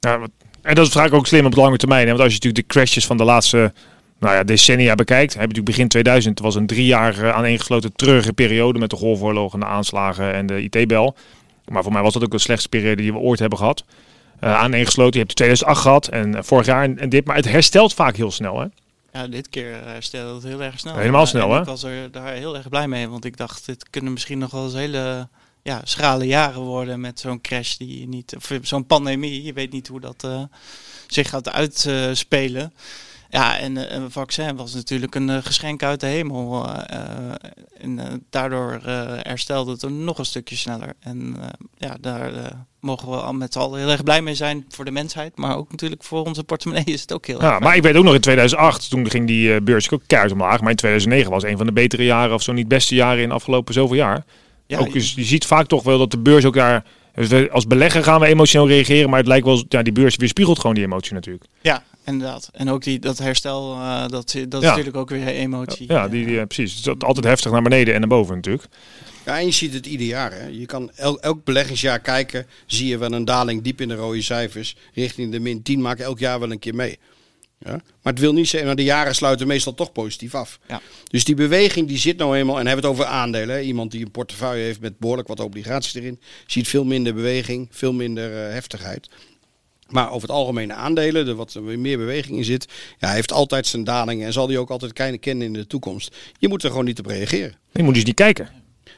Ja, 0.00 0.26
en 0.62 0.74
dat 0.74 0.86
is 0.86 0.92
vaak 0.92 1.12
ook 1.12 1.26
slim 1.26 1.46
op 1.46 1.54
de 1.54 1.60
lange 1.60 1.76
termijn. 1.76 2.06
Want 2.06 2.20
als 2.20 2.28
je 2.28 2.34
natuurlijk 2.34 2.68
de 2.68 2.74
crashes 2.74 3.06
van 3.06 3.16
de 3.16 3.24
laatste 3.24 3.72
nou 4.18 4.34
ja, 4.34 4.44
decennia 4.44 4.94
bekijkt. 4.94 5.32
Heb 5.32 5.40
je 5.40 5.46
natuurlijk 5.46 5.76
begin 5.76 5.88
2000 5.88 6.40
was 6.40 6.54
een 6.54 6.66
drie 6.66 6.86
jaar 6.86 7.32
aaneengesloten 7.32 7.92
treurige 7.92 8.32
periode. 8.32 8.78
Met 8.78 8.90
de 8.90 8.96
golfoorlog 8.96 9.54
en 9.54 9.60
de 9.60 9.66
aanslagen 9.66 10.34
en 10.34 10.46
de 10.46 10.62
IT-bel. 10.62 11.16
Maar 11.64 11.82
voor 11.82 11.92
mij 11.92 12.02
was 12.02 12.12
dat 12.12 12.24
ook 12.24 12.30
de 12.30 12.38
slechtste 12.38 12.68
periode 12.68 13.02
die 13.02 13.12
we 13.12 13.18
ooit 13.18 13.38
hebben 13.38 13.58
gehad. 13.58 13.84
Eh 14.40 14.54
aaneengesloten. 14.54 15.12
Je 15.12 15.24
hebt 15.24 15.36
2008 15.36 15.80
gehad 15.80 16.08
en 16.08 16.34
eh, 16.34 16.42
vorig 16.42 16.66
jaar 16.66 16.82
en, 16.82 16.98
en 16.98 17.08
dit. 17.08 17.24
Maar 17.24 17.36
het 17.36 17.48
herstelt 17.48 17.94
vaak 17.94 18.16
heel 18.16 18.30
snel. 18.30 18.60
Hè? 18.60 18.66
Ja, 19.12 19.26
dit 19.26 19.48
keer 19.48 19.74
herstelde 19.84 20.34
het 20.34 20.42
heel 20.42 20.62
erg 20.62 20.78
snel. 20.78 20.96
Helemaal 20.96 21.26
snel, 21.26 21.52
hè? 21.52 21.60
Ik 21.60 21.66
was 21.66 21.82
er 21.82 22.10
daar 22.10 22.32
heel 22.32 22.56
erg 22.56 22.68
blij 22.68 22.88
mee, 22.88 23.08
want 23.08 23.24
ik 23.24 23.36
dacht, 23.36 23.66
dit 23.66 23.90
kunnen 23.90 24.12
misschien 24.12 24.38
nog 24.38 24.50
wel 24.50 24.64
eens 24.64 24.74
hele 24.74 25.28
ja, 25.62 25.80
schrale 25.84 26.26
jaren 26.26 26.60
worden 26.60 27.00
met 27.00 27.20
zo'n 27.20 27.40
crash 27.40 27.76
die 27.76 28.00
je 28.00 28.08
niet, 28.08 28.36
of 28.36 28.50
zo'n 28.62 28.86
pandemie. 28.86 29.42
Je 29.42 29.52
weet 29.52 29.72
niet 29.72 29.88
hoe 29.88 30.00
dat 30.00 30.24
eh, 30.24 30.42
zich 31.06 31.28
gaat 31.28 31.52
uitspelen. 31.52 32.72
Ja, 33.28 33.58
en 33.58 33.76
eh, 33.76 33.96
een 33.96 34.10
vaccin 34.10 34.56
was 34.56 34.74
natuurlijk 34.74 35.14
een 35.14 35.30
eh, 35.30 35.38
geschenk 35.42 35.82
uit 35.82 36.00
de 36.00 36.06
hemel. 36.06 36.66
eh, 36.68 37.00
en 37.80 38.24
daardoor 38.30 38.80
herstelde 39.22 39.70
het 39.70 39.82
er 39.82 39.92
nog 39.92 40.18
een 40.18 40.24
stukje 40.24 40.56
sneller. 40.56 40.92
En 41.00 41.36
ja, 41.78 41.96
daar 42.00 42.30
mogen 42.80 43.10
we 43.10 43.16
al 43.16 43.32
met 43.32 43.52
z'n 43.52 43.58
allen 43.58 43.78
heel 43.80 43.90
erg 43.90 44.02
blij 44.02 44.22
mee 44.22 44.34
zijn 44.34 44.64
voor 44.68 44.84
de 44.84 44.90
mensheid. 44.90 45.36
Maar 45.36 45.56
ook 45.56 45.70
natuurlijk 45.70 46.02
voor 46.04 46.24
onze 46.24 46.44
portemonnee 46.44 46.84
is 46.84 47.00
het 47.00 47.12
ook 47.12 47.26
heel 47.26 47.34
erg 47.34 47.44
Ja, 47.44 47.50
fijn. 47.50 47.62
maar 47.62 47.76
ik 47.76 47.82
weet 47.82 47.96
ook 47.96 48.04
nog 48.04 48.14
in 48.14 48.20
2008, 48.20 48.90
toen 48.90 49.10
ging 49.10 49.26
die 49.26 49.60
beurs 49.62 49.90
ook 49.90 50.02
keihard 50.06 50.32
omlaag. 50.32 50.60
Maar 50.60 50.70
in 50.70 50.76
2009 50.76 51.30
was 51.30 51.42
een 51.42 51.56
van 51.56 51.66
de 51.66 51.72
betere 51.72 52.04
jaren, 52.04 52.34
of 52.34 52.42
zo 52.42 52.52
niet 52.52 52.68
beste 52.68 52.94
jaren 52.94 53.22
in 53.22 53.28
de 53.28 53.34
afgelopen 53.34 53.74
zoveel 53.74 53.96
jaar. 53.96 54.24
Ja, 54.66 54.78
ook, 54.78 54.92
dus 54.92 55.14
je 55.14 55.24
ziet 55.24 55.44
vaak 55.46 55.66
toch 55.66 55.82
wel 55.82 55.98
dat 55.98 56.10
de 56.10 56.18
beurs 56.18 56.44
ook 56.44 56.54
daar... 56.54 56.84
dus 57.16 57.28
we- 57.28 57.50
Als 57.50 57.66
belegger 57.66 58.02
gaan 58.04 58.20
we 58.20 58.26
emotioneel 58.26 58.68
reageren, 58.68 59.10
maar 59.10 59.18
het 59.18 59.28
lijkt 59.28 59.44
wel... 59.46 59.64
Ja, 59.68 59.82
die 59.82 59.92
beurs 59.92 60.16
weerspiegelt 60.16 60.58
gewoon 60.58 60.74
die 60.76 60.84
emotie 60.84 61.14
natuurlijk. 61.14 61.44
Ja, 61.60 61.82
inderdaad. 62.04 62.50
En 62.52 62.70
ook 62.70 62.82
die, 62.82 62.98
dat 62.98 63.18
herstel, 63.18 63.72
eh, 63.74 64.00
dat, 64.08 64.10
dat 64.48 64.50
Ja. 64.50 64.58
is 64.58 64.62
natuurlijk 64.64 64.96
ook 64.96 65.10
weer 65.10 65.26
emotie. 65.26 65.92
Ja, 65.92 66.08
die, 66.08 66.26
die, 66.26 66.38
eh, 66.40 66.46
precies. 66.46 66.74
Het 66.84 66.96
is 66.96 67.06
altijd 67.06 67.24
heftig 67.26 67.50
naar 67.52 67.62
beneden 67.62 67.94
en 67.94 68.00
naar 68.00 68.08
boven 68.08 68.34
natuurlijk. 68.34 68.66
Ja, 69.24 69.38
en 69.38 69.44
je 69.46 69.52
ziet 69.52 69.72
het 69.74 69.86
ieder 69.86 70.06
jaar. 70.06 70.32
Hè. 70.32 70.46
Je 70.46 70.66
kan 70.66 70.90
elk, 70.96 71.18
elk 71.20 71.44
beleggingsjaar 71.44 71.98
kijken, 71.98 72.46
zie 72.66 72.86
je 72.88 72.98
wel 72.98 73.12
een 73.12 73.24
daling 73.24 73.62
diep 73.62 73.80
in 73.80 73.88
de 73.88 73.94
rode 73.94 74.22
cijfers. 74.22 74.76
Richting 74.94 75.32
de 75.32 75.40
min 75.40 75.62
10 75.62 75.80
maakt 75.80 76.00
elk 76.00 76.18
jaar 76.18 76.40
wel 76.40 76.50
een 76.50 76.58
keer 76.58 76.74
mee. 76.74 76.98
Ja? 77.58 77.70
Maar 77.70 78.12
het 78.12 78.18
wil 78.18 78.32
niet 78.32 78.48
zeggen, 78.48 78.68
maar 78.68 78.76
de 78.76 78.84
jaren 78.84 79.14
sluiten 79.14 79.46
meestal 79.46 79.74
toch 79.74 79.92
positief 79.92 80.34
af. 80.34 80.58
Ja. 80.68 80.80
Dus 81.04 81.24
die 81.24 81.34
beweging 81.34 81.88
die 81.88 81.98
zit 81.98 82.16
nou 82.16 82.36
eenmaal, 82.36 82.58
en 82.58 82.66
hebben 82.66 82.84
we 82.84 82.90
het 82.90 82.98
over 82.98 83.12
aandelen. 83.12 83.56
Hè. 83.56 83.60
Iemand 83.60 83.90
die 83.90 84.04
een 84.04 84.10
portefeuille 84.10 84.64
heeft 84.64 84.80
met 84.80 84.98
behoorlijk 84.98 85.28
wat 85.28 85.40
obligaties 85.40 85.94
erin, 85.94 86.20
ziet 86.46 86.68
veel 86.68 86.84
minder 86.84 87.14
beweging, 87.14 87.68
veel 87.70 87.92
minder 87.92 88.44
eh, 88.44 88.52
heftigheid. 88.52 89.08
Maar 89.86 90.10
over 90.10 90.28
het 90.28 90.36
algemene 90.36 90.74
aandelen, 90.74 91.26
er 91.26 91.34
wat 91.34 91.54
er 91.54 91.62
meer 91.62 91.98
beweging 91.98 92.36
in 92.36 92.44
zit, 92.44 92.68
ja, 92.98 93.10
heeft 93.10 93.32
altijd 93.32 93.66
zijn 93.66 93.84
dalingen 93.84 94.26
en 94.26 94.32
zal 94.32 94.46
die 94.46 94.58
ook 94.58 94.70
altijd 94.70 94.92
kleine 94.92 95.18
kennen 95.18 95.46
in 95.46 95.52
de 95.52 95.66
toekomst. 95.66 96.16
Je 96.38 96.48
moet 96.48 96.62
er 96.62 96.70
gewoon 96.70 96.84
niet 96.84 96.98
op 96.98 97.06
reageren. 97.06 97.58
Je 97.72 97.82
moet 97.82 97.94
dus 97.94 98.04
niet 98.04 98.14
kijken. 98.14 98.48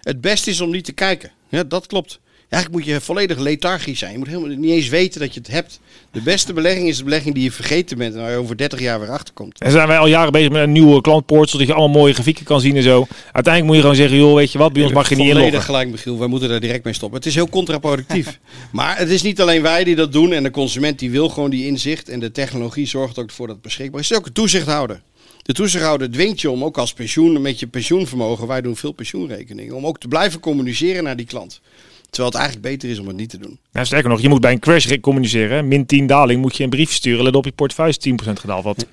Het 0.00 0.20
beste 0.20 0.50
is 0.50 0.60
om 0.60 0.70
niet 0.70 0.84
te 0.84 0.92
kijken. 0.92 1.32
Ja, 1.48 1.64
dat 1.64 1.86
klopt. 1.86 2.20
Eigenlijk 2.48 2.84
moet 2.84 2.94
je 2.94 3.00
volledig 3.00 3.38
lethargisch 3.38 3.98
zijn. 3.98 4.12
Je 4.12 4.18
moet 4.18 4.26
helemaal 4.26 4.48
niet 4.48 4.70
eens 4.70 4.88
weten 4.88 5.20
dat 5.20 5.34
je 5.34 5.40
het 5.40 5.50
hebt. 5.50 5.80
De 6.10 6.22
beste 6.22 6.52
belegging 6.52 6.88
is 6.88 6.96
de 6.96 7.04
belegging 7.04 7.34
die 7.34 7.44
je 7.44 7.52
vergeten 7.52 7.98
bent 7.98 8.14
en 8.14 8.20
waar 8.20 8.30
je 8.30 8.36
over 8.36 8.56
30 8.56 8.80
jaar 8.80 9.00
weer 9.00 9.10
achterkomt. 9.10 9.60
En 9.60 9.70
zijn 9.70 9.88
wij 9.88 9.98
al 9.98 10.06
jaren 10.06 10.32
bezig 10.32 10.50
met 10.50 10.62
een 10.62 10.72
nieuwe 10.72 11.00
klantpoort, 11.00 11.50
zodat 11.50 11.66
je 11.66 11.72
allemaal 11.72 11.98
mooie 12.00 12.12
grafieken 12.12 12.44
kan 12.44 12.60
zien 12.60 12.76
en 12.76 12.82
zo. 12.82 13.06
Uiteindelijk 13.32 13.64
moet 13.64 13.74
je 13.74 13.80
gewoon 13.80 13.96
zeggen, 13.96 14.16
joh, 14.18 14.34
weet 14.34 14.52
je 14.52 14.58
wat, 14.58 14.72
bij 14.72 14.82
ons 14.82 14.92
mag 14.92 15.08
je 15.08 15.14
niet 15.14 15.24
Volledig 15.24 15.46
inloggen. 15.46 15.74
gelijk, 15.74 15.90
Michiel. 15.90 16.18
Wij 16.18 16.28
moeten 16.28 16.48
daar 16.48 16.60
direct 16.60 16.84
mee 16.84 16.94
stoppen. 16.94 17.18
Het 17.18 17.28
is 17.28 17.34
heel 17.34 17.48
contraproductief. 17.48 18.38
maar 18.72 18.98
het 18.98 19.08
is 19.10 19.22
niet 19.22 19.40
alleen 19.40 19.62
wij 19.62 19.84
die 19.84 19.96
dat 19.96 20.12
doen. 20.12 20.32
En 20.32 20.42
de 20.42 20.50
consument 20.50 20.98
die 20.98 21.10
wil 21.10 21.28
gewoon 21.28 21.50
die 21.50 21.66
inzicht. 21.66 22.08
En 22.08 22.20
de 22.20 22.32
technologie 22.32 22.86
zorgt 22.86 23.18
ook 23.18 23.28
ervoor 23.28 23.46
dat 23.46 23.54
het 23.56 23.64
beschikbaar 23.64 24.00
is. 24.00 24.08
Het 24.08 24.16
is 24.16 24.22
ook 24.22 24.28
een 24.28 24.34
toezichthouder. 24.34 25.02
De 25.42 25.52
toezichthouder 25.52 26.10
dwingt 26.10 26.40
je 26.40 26.50
om 26.50 26.64
ook 26.64 26.78
als 26.78 26.92
pensioen, 26.92 27.42
met 27.42 27.60
je 27.60 27.66
pensioenvermogen, 27.66 28.46
wij 28.46 28.60
doen 28.60 28.76
veel 28.76 28.92
pensioenrekeningen, 28.92 29.74
om 29.74 29.86
ook 29.86 29.98
te 29.98 30.08
blijven 30.08 30.40
communiceren 30.40 31.04
naar 31.04 31.16
die 31.16 31.26
klant. 31.26 31.60
Terwijl 32.10 32.28
het 32.32 32.38
eigenlijk 32.40 32.68
beter 32.72 32.88
is 32.90 32.98
om 32.98 33.06
het 33.06 33.16
niet 33.16 33.30
te 33.30 33.38
doen. 33.38 33.58
Nou, 33.72 33.86
sterker 33.86 34.08
nog, 34.10 34.20
je 34.20 34.28
moet 34.28 34.40
bij 34.40 34.52
een 34.52 34.58
crash 34.58 34.96
communiceren. 35.00 35.56
hè. 35.56 35.62
Min 35.62 35.86
10 35.86 36.06
daling 36.06 36.40
moet 36.40 36.56
je 36.56 36.64
een 36.64 36.70
brief 36.70 36.92
sturen. 36.92 37.24
Let 37.24 37.34
op 37.36 37.44
je 37.44 37.52
portefeuille 37.52 37.94
is 37.98 38.08
10% 38.26 38.32
gedaald. 38.40 38.64
Wat, 38.64 38.86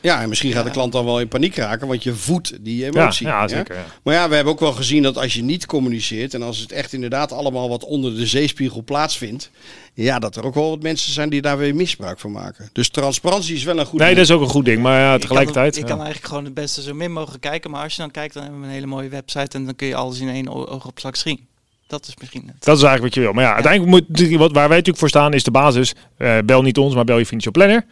Ja, 0.00 0.22
en 0.22 0.28
misschien 0.28 0.52
gaat 0.52 0.64
de 0.64 0.70
klant 0.70 0.92
dan 0.92 1.04
wel 1.04 1.20
in 1.20 1.28
paniek 1.28 1.56
raken, 1.56 1.86
want 1.88 2.02
je 2.02 2.14
voedt 2.14 2.64
die 2.64 2.76
ja, 2.76 2.86
emotie. 2.86 3.26
ja, 3.26 3.40
ja? 3.40 3.48
zeker. 3.48 3.74
Ja. 3.74 3.84
Maar 4.02 4.14
ja, 4.14 4.28
we 4.28 4.34
hebben 4.34 4.52
ook 4.52 4.60
wel 4.60 4.72
gezien 4.72 5.02
dat 5.02 5.18
als 5.18 5.34
je 5.34 5.42
niet 5.42 5.66
communiceert 5.66 6.34
en 6.34 6.42
als 6.42 6.58
het 6.58 6.72
echt 6.72 6.92
inderdaad 6.92 7.32
allemaal 7.32 7.68
wat 7.68 7.84
onder 7.84 8.16
de 8.16 8.26
zeespiegel 8.26 8.82
plaatsvindt, 8.82 9.50
ja, 9.94 10.18
dat 10.18 10.36
er 10.36 10.44
ook 10.44 10.54
wel 10.54 10.68
wat 10.70 10.82
mensen 10.82 11.12
zijn 11.12 11.30
die 11.30 11.42
daar 11.42 11.58
weer 11.58 11.74
misbruik 11.74 12.18
van 12.18 12.32
maken. 12.32 12.70
Dus 12.72 12.88
transparantie 12.88 13.54
is 13.54 13.64
wel 13.64 13.78
een 13.78 13.86
goed 13.86 13.98
Nee, 13.98 14.06
ding. 14.14 14.18
dat 14.18 14.28
is 14.28 14.34
ook 14.36 14.42
een 14.42 14.48
goed 14.54 14.64
ding. 14.64 14.82
Maar 14.82 15.00
ja, 15.00 15.10
kan- 15.10 15.20
tegelijkertijd... 15.20 15.76
Ja. 15.76 15.82
kan 15.82 15.96
eigenlijk 15.98 16.26
gewoon 16.26 16.44
het 16.44 16.54
beste 16.54 16.82
zo 16.82 16.94
min 16.94 17.12
mogelijk 17.12 17.42
kijken. 17.42 17.70
Maar 17.70 17.82
als 17.82 17.94
je 17.94 18.00
dan 18.02 18.10
kijkt, 18.10 18.34
dan 18.34 18.42
hebben 18.42 18.60
we 18.60 18.66
een 18.66 18.72
hele 18.72 18.86
mooie 18.86 19.08
website. 19.08 19.56
En 19.56 19.64
dan 19.64 19.76
kun 19.76 19.86
je 19.86 19.94
alles 19.94 20.20
in 20.20 20.28
één 20.28 20.48
oogopslag 20.68 21.16
zien. 21.16 21.46
Dat 21.92 22.06
is 22.06 22.14
misschien 22.20 22.42
het. 22.46 22.64
Dat 22.64 22.76
is 22.76 22.82
eigenlijk 22.82 23.02
wat 23.02 23.14
je 23.14 23.20
wil. 23.20 23.32
Maar 23.32 23.44
ja, 23.44 23.54
uiteindelijk 23.54 24.08
moet 24.08 24.38
wat 24.38 24.52
waar 24.52 24.68
wij 24.68 24.76
natuurlijk 24.76 24.98
voor 24.98 25.08
staan 25.08 25.32
is 25.32 25.44
de 25.44 25.50
basis. 25.50 25.94
Eh, 26.16 26.38
bel 26.44 26.62
niet 26.62 26.78
ons, 26.78 26.94
maar 26.94 27.04
bel 27.04 27.18
je 27.18 27.26
financial 27.26 27.52
planner. 27.52 27.84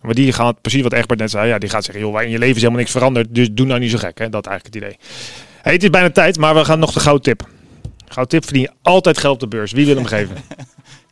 Maar 0.00 0.14
die 0.14 0.32
gaat 0.32 0.60
precies 0.60 0.82
wat 0.82 0.92
Egbert 0.92 1.20
net 1.20 1.30
zei. 1.30 1.48
Ja, 1.48 1.58
die 1.58 1.68
gaat 1.68 1.84
zeggen, 1.84 2.04
joh, 2.04 2.22
in 2.22 2.30
je 2.30 2.38
leven 2.38 2.54
is 2.54 2.60
helemaal 2.60 2.80
niks 2.80 2.90
veranderd. 2.90 3.34
Dus 3.34 3.48
doe 3.52 3.66
nou 3.66 3.80
niet 3.80 3.90
zo 3.90 3.98
gek. 3.98 4.18
Hè? 4.18 4.28
Dat 4.28 4.46
is 4.46 4.50
eigenlijk 4.50 4.64
het 4.64 4.84
idee. 4.84 4.98
Hey, 5.62 5.72
het 5.72 5.82
is 5.82 5.90
bijna 5.90 6.10
tijd, 6.10 6.38
maar 6.38 6.54
we 6.54 6.64
gaan 6.64 6.78
nog 6.78 6.92
de 6.92 7.00
goudtip. 7.00 7.48
Goudtip 8.08 8.44
verdien 8.44 8.62
je 8.62 8.70
altijd 8.82 9.18
geld 9.18 9.34
op 9.34 9.50
de 9.50 9.56
beurs. 9.56 9.72
Wie 9.72 9.86
wil 9.86 9.94
hem 9.96 10.04
geven? 10.04 10.36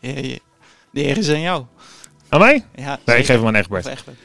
De 0.90 1.04
eer 1.04 1.18
is 1.18 1.28
aan 1.28 1.40
jou. 1.40 1.64
Aan 2.28 2.40
mij? 2.40 2.64
Ja, 2.74 2.98
Nee, 3.04 3.18
ik 3.18 3.26
geef 3.26 3.36
hem 3.36 3.46
aan 3.46 3.54
Egbert. 3.54 3.86
Of 3.86 3.92
Egbert. 3.92 4.16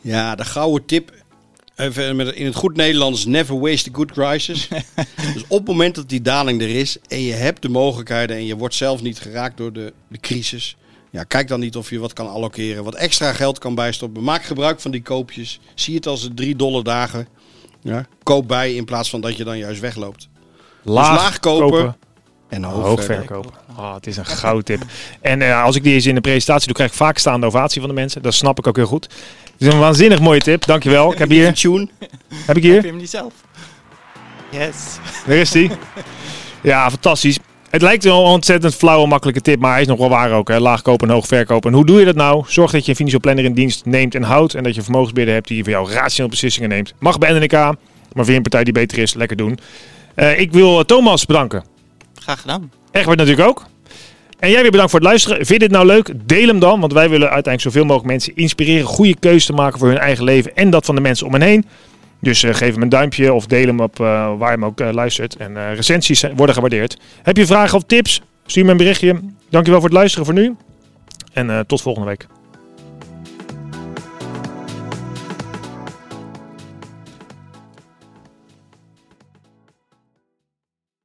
Ja, 0.00 0.34
de 0.34 0.44
gouden 0.44 0.86
tip. 0.86 1.12
Even 1.76 2.16
met, 2.16 2.34
in 2.34 2.46
het 2.46 2.54
goed 2.54 2.76
Nederlands, 2.76 3.26
never 3.26 3.60
waste 3.60 3.90
a 3.90 3.94
good 3.94 4.12
crisis. 4.12 4.68
dus 5.34 5.44
op 5.48 5.58
het 5.58 5.66
moment 5.66 5.94
dat 5.94 6.08
die 6.08 6.22
daling 6.22 6.62
er 6.62 6.68
is 6.68 6.96
en 7.08 7.22
je 7.22 7.32
hebt 7.32 7.62
de 7.62 7.68
mogelijkheden 7.68 8.36
en 8.36 8.46
je 8.46 8.56
wordt 8.56 8.74
zelf 8.74 9.02
niet 9.02 9.18
geraakt 9.18 9.56
door 9.56 9.72
de, 9.72 9.92
de 10.08 10.18
crisis. 10.18 10.76
Ja, 11.10 11.24
kijk 11.24 11.48
dan 11.48 11.60
niet 11.60 11.76
of 11.76 11.90
je 11.90 11.98
wat 11.98 12.12
kan 12.12 12.28
allokeren, 12.28 12.84
wat 12.84 12.94
extra 12.94 13.32
geld 13.32 13.58
kan 13.58 13.74
bijstoppen. 13.74 14.22
Maak 14.22 14.44
gebruik 14.44 14.80
van 14.80 14.90
die 14.90 15.02
koopjes. 15.02 15.60
Zie 15.74 15.94
het 15.94 16.06
als 16.06 16.22
de 16.22 16.34
3 16.34 16.56
dollar 16.56 16.82
dagen. 16.82 17.28
Ja, 17.82 18.06
koop 18.22 18.48
bij 18.48 18.74
in 18.74 18.84
plaats 18.84 19.10
van 19.10 19.20
dat 19.20 19.36
je 19.36 19.44
dan 19.44 19.58
juist 19.58 19.80
wegloopt. 19.80 20.28
laag 20.82 21.38
kopen 21.38 21.96
En 22.48 22.64
hoog, 22.64 22.84
Hoog 22.84 23.04
verkopen. 23.04 23.52
Oh, 23.76 23.94
het 23.94 24.06
is 24.06 24.16
een 24.16 24.26
goudtip. 24.26 24.82
En 25.20 25.42
eh, 25.42 25.62
als 25.62 25.76
ik 25.76 25.82
die 25.82 25.94
eens 25.94 26.06
in 26.06 26.14
de 26.14 26.20
presentatie 26.20 26.66
doe, 26.66 26.76
krijg 26.76 26.90
ik 26.90 26.96
vaak 26.96 27.18
staande 27.18 27.46
ovatie 27.46 27.80
van 27.80 27.90
de 27.90 27.96
mensen. 27.96 28.22
Dat 28.22 28.34
snap 28.34 28.58
ik 28.58 28.66
ook 28.66 28.76
heel 28.76 28.86
goed. 28.86 29.08
Het 29.58 29.66
is 29.68 29.72
een 29.74 29.78
waanzinnig 29.78 30.20
mooie 30.20 30.40
tip. 30.40 30.64
Dankjewel. 30.66 31.12
Ik 31.12 31.18
heb 31.18 31.28
Een 31.30 31.34
hier. 31.36 31.54
tune. 31.54 31.88
Heb 31.98 32.56
ik 32.56 32.62
Heb 32.62 32.62
hier? 32.62 32.80
je 32.82 32.86
hem 32.88 32.96
niet 32.96 33.10
zelf? 33.10 33.32
Yes. 34.50 34.98
Daar 35.26 35.36
is 35.36 35.50
die. 35.50 35.70
Ja, 36.62 36.90
fantastisch. 36.90 37.38
Het 37.70 37.82
lijkt 37.82 38.04
wel 38.04 38.24
een 38.24 38.30
ontzettend 38.30 38.74
flauwe, 38.74 39.06
makkelijke 39.06 39.40
tip, 39.40 39.60
maar 39.60 39.72
hij 39.72 39.80
is 39.80 39.86
nog 39.86 39.98
wel 39.98 40.08
waar 40.08 40.32
ook. 40.32 40.48
Hè? 40.48 40.58
Laag 40.58 40.82
kopen 40.82 41.08
en 41.08 41.14
hoog 41.14 41.26
verkopen. 41.26 41.70
En 41.70 41.76
hoe 41.76 41.86
doe 41.86 41.98
je 41.98 42.04
dat 42.04 42.14
nou? 42.14 42.44
Zorg 42.46 42.70
dat 42.70 42.82
je 42.84 42.90
een 42.90 42.96
financial 42.96 43.20
planner 43.20 43.44
in 43.44 43.54
dienst 43.54 43.84
neemt 43.84 44.14
en 44.14 44.22
houdt. 44.22 44.54
En 44.54 44.62
dat 44.62 44.74
je 44.74 44.82
vermogensbeheerder 44.82 45.34
hebt 45.34 45.48
die 45.48 45.62
voor 45.62 45.72
jou 45.72 45.90
rationeel 45.92 46.30
beslissingen 46.30 46.68
neemt. 46.68 46.94
Mag 46.98 47.18
bij 47.18 47.32
NNK, 47.38 47.52
maar 47.52 47.74
vind 48.12 48.26
je 48.26 48.34
een 48.34 48.42
partij 48.42 48.64
die 48.64 48.72
beter 48.72 48.98
is, 48.98 49.14
lekker 49.14 49.36
doen. 49.36 49.58
Eh, 50.14 50.40
ik 50.40 50.52
wil 50.52 50.84
Thomas 50.84 51.26
bedanken. 51.26 51.64
Graag 52.14 52.40
gedaan. 52.40 52.70
Egbert 52.90 53.18
natuurlijk 53.18 53.48
ook. 53.48 53.64
En 54.38 54.50
jij 54.50 54.62
weer 54.62 54.70
bedankt 54.70 54.90
voor 54.90 55.00
het 55.00 55.08
luisteren. 55.08 55.36
Vind 55.36 55.48
je 55.48 55.58
dit 55.58 55.70
nou 55.70 55.86
leuk? 55.86 56.12
Deel 56.24 56.46
hem 56.46 56.58
dan, 56.58 56.80
want 56.80 56.92
wij 56.92 57.08
willen 57.08 57.30
uiteindelijk 57.30 57.62
zoveel 57.62 57.84
mogelijk 57.84 58.10
mensen 58.10 58.36
inspireren 58.36 58.86
goede 58.86 59.18
keuzes 59.18 59.46
te 59.46 59.52
maken 59.52 59.78
voor 59.78 59.88
hun 59.88 59.98
eigen 59.98 60.24
leven 60.24 60.56
en 60.56 60.70
dat 60.70 60.84
van 60.84 60.94
de 60.94 61.00
mensen 61.00 61.26
om 61.26 61.32
hen 61.32 61.42
heen. 61.42 61.64
Dus 62.20 62.42
eh, 62.42 62.54
geef 62.54 62.72
hem 62.72 62.82
een 62.82 62.88
duimpje 62.88 63.32
of 63.32 63.46
deel 63.46 63.66
hem 63.66 63.80
op 63.80 64.00
eh, 64.00 64.06
waar 64.38 64.50
je 64.50 64.58
hem 64.58 64.64
ook 64.64 64.80
eh, 64.80 64.92
luistert. 64.92 65.36
En 65.36 65.74
recensies 65.74 66.24
worden 66.36 66.54
gewaardeerd. 66.54 66.98
Heb 67.22 67.36
je 67.36 67.46
vragen 67.46 67.76
of 67.76 67.84
tips? 67.84 68.22
Stuur 68.46 68.64
me 68.64 68.70
een 68.70 68.76
berichtje. 68.76 69.20
Dankjewel 69.50 69.80
voor 69.80 69.88
het 69.88 69.98
luisteren 69.98 70.26
voor 70.26 70.34
nu. 70.34 70.56
En 71.32 71.64
tot 71.66 71.82
volgende 71.82 72.08
week. 72.08 72.26